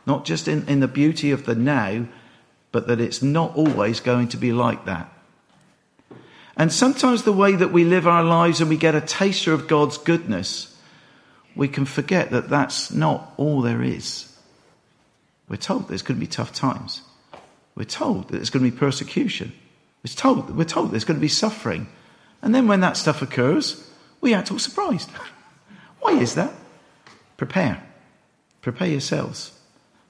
not 0.05 0.25
just 0.25 0.49
in, 0.49 0.69
in 0.69 0.81
the 0.81 0.89
beauty 0.89 1.31
of 1.31 1.47
the 1.47 1.55
now, 1.55 2.07
but 2.73 2.89
that 2.89 3.01
it's 3.01 3.23
not 3.23 3.55
always 3.55 4.01
going 4.01 4.27
to 4.29 4.37
be 4.37 4.53
like 4.53 4.85
that. 4.87 5.13
And 6.57 6.73
sometimes 6.73 7.23
the 7.23 7.33
way 7.33 7.55
that 7.55 7.71
we 7.71 7.85
live 7.85 8.09
our 8.09 8.25
lives 8.25 8.61
and 8.61 8.69
we 8.69 8.77
get 8.77 8.97
a 8.97 9.01
taster 9.01 9.53
of 9.53 9.69
God's 9.69 9.97
goodness, 9.97 10.77
we 11.55 11.69
can 11.69 11.85
forget 11.85 12.33
that 12.33 12.49
that's 12.49 12.91
not 12.91 13.33
all 13.37 13.61
there 13.61 13.81
is. 13.81 14.37
We're 15.49 15.55
told 15.55 15.87
there's 15.87 16.03
going 16.03 16.19
to 16.19 16.27
be 16.27 16.27
tough 16.27 16.53
times. 16.53 17.03
We're 17.77 17.85
told 17.85 18.27
that 18.27 18.33
there's 18.39 18.51
going 18.51 18.65
to 18.65 18.73
be 18.73 18.77
persecution. 18.77 19.53
We're 20.05 20.13
told, 20.13 20.57
we're 20.57 20.65
told 20.65 20.91
there's 20.91 21.05
going 21.05 21.19
to 21.19 21.21
be 21.21 21.29
suffering. 21.29 21.87
And 22.43 22.53
then 22.53 22.67
when 22.67 22.81
that 22.81 22.97
stuff 22.97 23.23
occurs, 23.23 23.89
we 24.21 24.35
act 24.35 24.51
all 24.51 24.59
surprised. 24.59 25.09
Why 26.03 26.19
is 26.19 26.35
that? 26.35 26.53
Prepare. 27.37 27.83
Prepare 28.61 28.89
yourselves. 28.89 29.53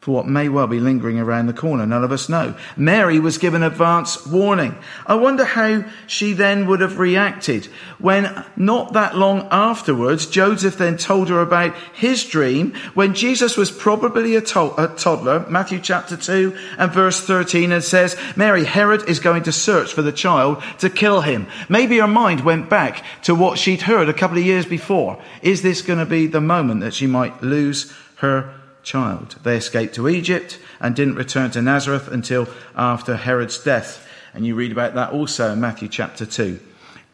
For 0.03 0.11
what 0.11 0.27
may 0.27 0.49
well 0.49 0.67
be 0.67 0.81
lingering 0.81 1.21
around 1.21 1.47
the 1.47 1.53
corner. 1.53 1.87
None 1.87 2.03
of 2.03 2.11
us 2.11 2.29
know. 2.29 2.57
Mary 2.77 3.21
was 3.21 3.39
given 3.39 3.63
advance 3.63 4.27
warning. 4.27 4.75
I 5.07 5.15
wonder 5.15 5.45
how 5.45 5.85
she 6.09 6.33
then 6.33 6.67
would 6.67 6.81
have 6.81 6.99
reacted 6.99 7.67
when 8.01 8.45
not 8.57 8.95
that 8.95 9.17
long 9.17 9.47
afterwards, 9.53 10.27
Joseph 10.27 10.77
then 10.77 10.97
told 10.97 11.29
her 11.29 11.41
about 11.41 11.77
his 11.95 12.25
dream 12.25 12.75
when 12.95 13.15
Jesus 13.15 13.57
was 13.57 13.71
probably 13.71 14.35
a, 14.35 14.41
to- 14.41 14.75
a 14.77 14.89
toddler, 14.89 15.47
Matthew 15.49 15.79
chapter 15.79 16.17
2 16.17 16.53
and 16.79 16.91
verse 16.91 17.21
13, 17.21 17.71
and 17.71 17.85
says, 17.85 18.17
Mary, 18.35 18.65
Herod 18.65 19.09
is 19.09 19.21
going 19.21 19.45
to 19.45 19.53
search 19.53 19.93
for 19.93 20.03
the 20.03 20.11
child 20.11 20.65
to 20.81 20.91
kill 20.91 21.21
him. 21.21 21.47
Maybe 21.69 21.99
her 21.99 22.09
mind 22.09 22.41
went 22.41 22.69
back 22.69 23.05
to 23.23 23.37
what 23.37 23.57
she'd 23.57 23.83
heard 23.83 24.09
a 24.09 24.13
couple 24.13 24.39
of 24.39 24.45
years 24.45 24.67
before. 24.67 25.23
Is 25.43 25.63
this 25.63 25.81
going 25.81 26.01
to 26.01 26.07
be 26.07 26.27
the 26.27 26.41
moment 26.41 26.81
that 26.81 26.93
she 26.93 27.07
might 27.07 27.41
lose 27.41 27.93
her 28.17 28.53
child. 28.83 29.37
They 29.43 29.57
escaped 29.57 29.95
to 29.95 30.09
Egypt 30.09 30.59
and 30.81 30.95
didn't 30.95 31.17
return 31.17 31.51
to 31.53 31.63
Nazareth 31.63 32.09
until 32.09 32.49
after 32.75 33.17
Herod's 33.17 33.63
death. 33.63 34.07
And 34.35 34.47
you 34.47 34.55
read 34.55 34.73
about 34.73 34.95
that 34.95 35.13
also 35.13 35.53
in 35.53 35.61
Matthew 35.61 35.89
chapter 35.89 36.27
2. 36.27 36.59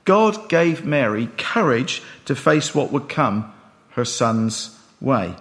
God 0.04 0.48
gave 0.48 0.85
Mary 0.85 1.28
courage 1.37 2.02
to 2.24 2.35
face 2.35 2.74
what 2.74 2.92
would 2.92 3.09
come 3.09 3.52
her 3.90 4.04
son's 4.04 4.78
way. 5.00 5.35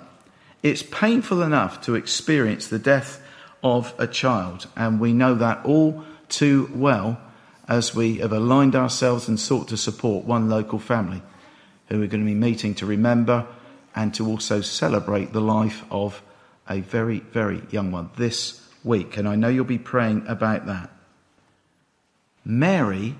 It's 0.63 0.84
painful 0.84 1.42
enough 1.42 1.82
to 1.82 1.96
experience 1.96 2.68
the 2.68 2.80
death 2.80 3.22
of 3.63 3.94
a 3.98 4.08
child, 4.08 4.68
and 4.76 5.00
we 5.00 5.13
know 5.13 5.36
that 5.36 5.66
all 5.66 6.04
too 6.30 6.70
well 6.74 7.20
as 7.68 7.96
we 7.96 8.18
have 8.18 8.32
aligned 8.32 8.76
ourselves 8.76 9.28
and 9.28 9.40
sought 9.40 9.68
to 9.70 9.78
support 9.78 10.26
one 10.26 10.50
local 10.50 10.80
family 10.80 11.22
who 11.88 12.00
we're 12.00 12.08
going 12.08 12.24
to 12.24 12.30
be 12.30 12.34
meeting 12.34 12.74
to 12.76 12.86
remember 12.86 13.46
and 13.98 14.14
to 14.14 14.28
also 14.28 14.62
celebrate 14.62 15.34
the 15.34 15.42
life 15.42 15.84
of 15.90 16.22
a 16.70 16.80
very, 16.82 17.20
very 17.20 17.64
young 17.72 17.92
one 17.92 18.12
this 18.16 18.62
week. 18.84 19.18
And 19.18 19.28
I 19.28 19.36
know 19.36 19.48
you'll 19.48 19.66
be 19.66 19.80
praying 19.80 20.24
about 20.28 20.68
that. 20.68 20.92
Mary 22.46 23.16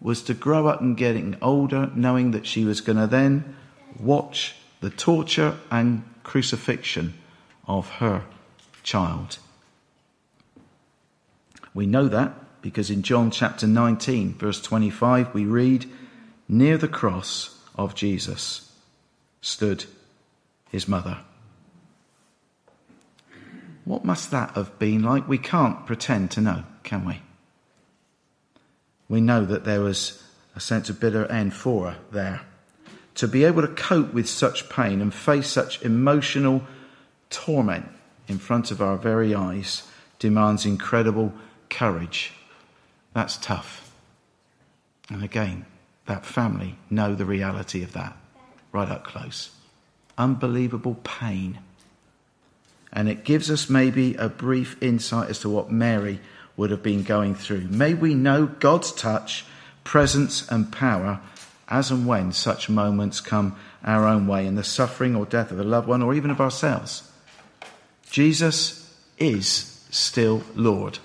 was 0.00 0.22
to 0.22 0.32
grow 0.32 0.68
up 0.68 0.80
and 0.80 0.96
getting 0.96 1.36
older, 1.42 1.90
knowing 1.94 2.30
that 2.30 2.46
she 2.46 2.64
was 2.64 2.80
going 2.80 2.96
to 2.96 3.06
then 3.06 3.54
watch 3.98 4.56
the 4.80 4.88
torture 4.88 5.58
and 5.70 6.02
crucifixion 6.22 7.12
of 7.68 7.90
her 7.96 8.24
child. 8.82 9.36
We 11.74 11.84
know 11.84 12.08
that 12.08 12.62
because 12.62 12.88
in 12.88 13.02
John 13.02 13.30
chapter 13.30 13.66
19, 13.66 14.32
verse 14.32 14.62
25, 14.62 15.34
we 15.34 15.44
read, 15.44 15.84
Near 16.48 16.78
the 16.78 16.88
cross 16.88 17.60
of 17.76 17.94
Jesus 17.94 18.69
stood 19.40 19.84
his 20.70 20.86
mother. 20.86 21.18
What 23.84 24.04
must 24.04 24.30
that 24.30 24.52
have 24.52 24.78
been 24.78 25.02
like? 25.02 25.28
We 25.28 25.38
can't 25.38 25.86
pretend 25.86 26.30
to 26.32 26.40
know, 26.40 26.64
can 26.82 27.04
we? 27.04 27.22
We 29.08 29.20
know 29.20 29.44
that 29.44 29.64
there 29.64 29.80
was 29.80 30.22
a 30.54 30.60
sense 30.60 30.88
of 30.88 31.00
bitter 31.00 31.26
end 31.26 31.54
for 31.54 31.90
her 31.90 31.98
there. 32.12 32.42
To 33.16 33.26
be 33.26 33.44
able 33.44 33.62
to 33.62 33.68
cope 33.68 34.14
with 34.14 34.28
such 34.28 34.68
pain 34.68 35.00
and 35.00 35.12
face 35.12 35.48
such 35.48 35.82
emotional 35.82 36.62
torment 37.30 37.88
in 38.28 38.38
front 38.38 38.70
of 38.70 38.80
our 38.80 38.96
very 38.96 39.34
eyes 39.34 39.82
demands 40.18 40.64
incredible 40.64 41.32
courage. 41.68 42.32
That's 43.12 43.36
tough. 43.38 43.92
And 45.08 45.24
again, 45.24 45.66
that 46.06 46.24
family 46.24 46.76
know 46.88 47.14
the 47.14 47.24
reality 47.24 47.82
of 47.82 47.92
that 47.94 48.16
right 48.72 48.88
up 48.88 49.04
close. 49.04 49.50
Unbelievable 50.18 50.96
pain. 51.02 51.58
And 52.92 53.08
it 53.08 53.24
gives 53.24 53.50
us 53.50 53.70
maybe 53.70 54.14
a 54.14 54.28
brief 54.28 54.80
insight 54.82 55.30
as 55.30 55.38
to 55.40 55.48
what 55.48 55.70
Mary 55.70 56.20
would 56.56 56.70
have 56.70 56.82
been 56.82 57.02
going 57.02 57.34
through. 57.34 57.68
May 57.68 57.94
we 57.94 58.14
know 58.14 58.46
God's 58.46 58.92
touch, 58.92 59.44
presence, 59.84 60.48
and 60.50 60.72
power 60.72 61.20
as 61.68 61.90
and 61.90 62.06
when 62.06 62.32
such 62.32 62.68
moments 62.68 63.20
come 63.20 63.56
our 63.84 64.06
own 64.06 64.26
way 64.26 64.46
in 64.46 64.56
the 64.56 64.64
suffering 64.64 65.14
or 65.14 65.24
death 65.24 65.52
of 65.52 65.60
a 65.60 65.64
loved 65.64 65.88
one 65.88 66.02
or 66.02 66.12
even 66.12 66.30
of 66.30 66.40
ourselves. 66.40 67.10
Jesus 68.10 68.94
is 69.18 69.86
still 69.90 70.42
Lord. 70.54 70.98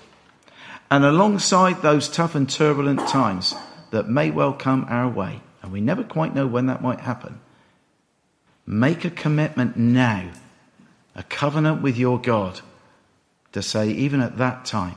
And 0.90 1.04
alongside 1.04 1.82
those 1.82 2.08
tough 2.08 2.34
and 2.34 2.48
turbulent 2.48 3.08
times 3.08 3.54
that 3.90 4.08
may 4.08 4.30
well 4.30 4.52
come 4.52 4.86
our 4.88 5.08
way, 5.08 5.40
and 5.62 5.72
we 5.72 5.80
never 5.80 6.04
quite 6.04 6.34
know 6.34 6.46
when 6.46 6.66
that 6.66 6.82
might 6.82 7.00
happen, 7.00 7.40
Make 8.66 9.04
a 9.04 9.10
commitment 9.10 9.76
now, 9.76 10.28
a 11.14 11.22
covenant 11.22 11.82
with 11.82 11.96
your 11.96 12.20
God, 12.20 12.60
to 13.52 13.62
say, 13.62 13.90
even 13.90 14.20
at 14.20 14.38
that 14.38 14.64
time, 14.64 14.96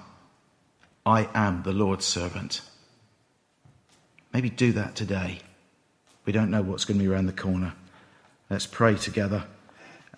I 1.05 1.29
am 1.35 1.61
the 1.61 1.71
Lord's 1.71 2.05
servant. 2.05 2.61
Maybe 4.33 4.49
do 4.49 4.71
that 4.73 4.95
today. 4.95 5.39
We 6.25 6.33
don't 6.33 6.49
know 6.49 6.63
what's 6.63 6.83
going 6.83 6.99
to 6.99 7.03
be 7.03 7.11
around 7.11 7.27
the 7.27 7.31
corner. 7.31 7.73
Let's 8.49 8.65
pray 8.65 8.95
together. 8.95 9.45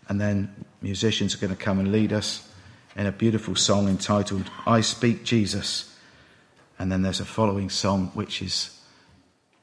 And 0.07 0.19
then 0.19 0.65
musicians 0.81 1.35
are 1.35 1.39
going 1.39 1.55
to 1.55 1.61
come 1.61 1.79
and 1.79 1.91
lead 1.91 2.13
us 2.13 2.49
in 2.95 3.05
a 3.05 3.11
beautiful 3.11 3.55
song 3.55 3.89
entitled, 3.89 4.49
I 4.65 4.81
Speak 4.81 5.23
Jesus. 5.23 5.93
And 6.79 6.91
then 6.91 7.01
there's 7.01 7.19
a 7.19 7.25
following 7.25 7.69
song 7.69 8.11
which 8.13 8.41
is 8.41 8.79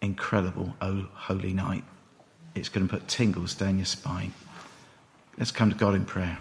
incredible, 0.01 0.75
O 0.81 1.09
Holy 1.15 1.53
Night 1.53 1.85
it's 2.59 2.69
going 2.69 2.87
to 2.87 2.93
put 2.93 3.09
tingles 3.09 3.55
down 3.55 3.79
your 3.79 3.87
spine. 3.87 4.33
Let's 5.39 5.53
come 5.53 5.71
to 5.71 5.77
God 5.77 5.95
in 5.95 6.05
prayer. 6.05 6.39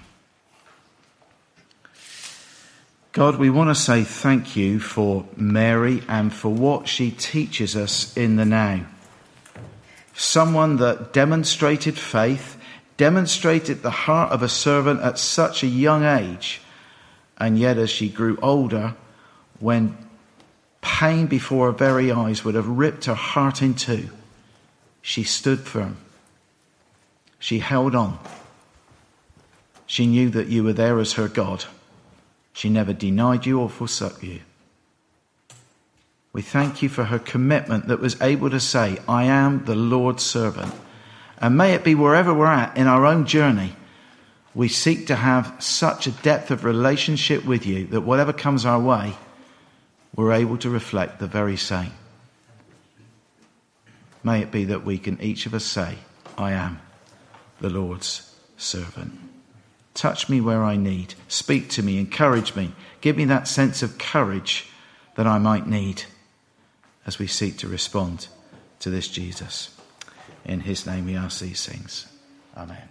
God, 3.11 3.37
we 3.37 3.49
want 3.49 3.69
to 3.69 3.75
say 3.75 4.03
thank 4.03 4.55
you 4.55 4.79
for 4.79 5.25
Mary 5.35 6.03
and 6.07 6.31
for 6.31 6.49
what 6.49 6.87
she 6.87 7.09
teaches 7.09 7.75
us 7.75 8.15
in 8.15 8.35
the 8.35 8.45
now. 8.45 8.85
Someone 10.13 10.77
that 10.77 11.13
demonstrated 11.13 11.97
faith, 11.97 12.59
demonstrated 12.95 13.81
the 13.81 13.89
heart 13.89 14.31
of 14.31 14.43
a 14.43 14.49
servant 14.49 15.01
at 15.01 15.17
such 15.17 15.63
a 15.63 15.67
young 15.67 16.03
age, 16.03 16.61
and 17.37 17.57
yet 17.57 17.77
as 17.77 17.89
she 17.89 18.09
grew 18.09 18.37
older, 18.41 18.95
when 19.59 19.97
pain 20.81 21.27
before 21.27 21.67
her 21.67 21.77
very 21.77 22.11
eyes 22.11 22.43
would 22.43 22.55
have 22.55 22.67
ripped 22.67 23.05
her 23.05 23.15
heart 23.15 23.61
in 23.61 23.73
two, 23.73 24.09
she 25.01 25.23
stood 25.23 25.59
firm. 25.59 25.97
She 27.39 27.59
held 27.59 27.95
on. 27.95 28.19
She 29.85 30.05
knew 30.05 30.29
that 30.31 30.47
you 30.47 30.63
were 30.63 30.73
there 30.73 30.99
as 30.99 31.13
her 31.13 31.27
God. 31.27 31.65
She 32.53 32.69
never 32.69 32.93
denied 32.93 33.45
you 33.45 33.59
or 33.59 33.69
forsook 33.69 34.21
you. 34.21 34.41
We 36.33 36.41
thank 36.41 36.81
you 36.81 36.89
for 36.89 37.05
her 37.05 37.19
commitment 37.19 37.87
that 37.87 37.99
was 37.99 38.21
able 38.21 38.49
to 38.49 38.59
say, 38.59 38.97
I 39.07 39.23
am 39.23 39.65
the 39.65 39.75
Lord's 39.75 40.23
servant. 40.23 40.73
And 41.39 41.57
may 41.57 41.73
it 41.73 41.83
be 41.83 41.95
wherever 41.95 42.33
we're 42.33 42.47
at 42.47 42.77
in 42.77 42.87
our 42.87 43.05
own 43.05 43.25
journey, 43.25 43.75
we 44.53 44.67
seek 44.67 45.07
to 45.07 45.15
have 45.15 45.55
such 45.59 46.07
a 46.07 46.11
depth 46.11 46.51
of 46.51 46.63
relationship 46.63 47.45
with 47.45 47.65
you 47.65 47.85
that 47.87 48.01
whatever 48.01 48.33
comes 48.33 48.65
our 48.65 48.79
way, 48.79 49.13
we're 50.15 50.33
able 50.33 50.57
to 50.57 50.69
reflect 50.69 51.19
the 51.19 51.27
very 51.27 51.57
same. 51.57 51.91
May 54.23 54.41
it 54.41 54.51
be 54.51 54.65
that 54.65 54.83
we 54.83 54.97
can 54.97 55.21
each 55.21 55.45
of 55.45 55.53
us 55.53 55.63
say, 55.63 55.95
I 56.37 56.51
am 56.51 56.81
the 57.59 57.69
Lord's 57.69 58.35
servant. 58.57 59.19
Touch 59.93 60.29
me 60.29 60.41
where 60.41 60.63
I 60.63 60.75
need. 60.75 61.15
Speak 61.27 61.69
to 61.71 61.83
me. 61.83 61.99
Encourage 61.99 62.55
me. 62.55 62.73
Give 63.01 63.17
me 63.17 63.25
that 63.25 63.47
sense 63.47 63.81
of 63.81 63.97
courage 63.97 64.69
that 65.15 65.25
I 65.25 65.39
might 65.39 65.67
need 65.67 66.03
as 67.05 67.17
we 67.17 67.25
seek 67.27 67.57
to 67.57 67.67
respond 67.67 68.27
to 68.79 68.89
this 68.89 69.07
Jesus. 69.07 69.75
In 70.45 70.61
his 70.61 70.85
name 70.85 71.05
we 71.05 71.15
ask 71.15 71.39
these 71.39 71.65
things. 71.65 72.07
Amen. 72.55 72.89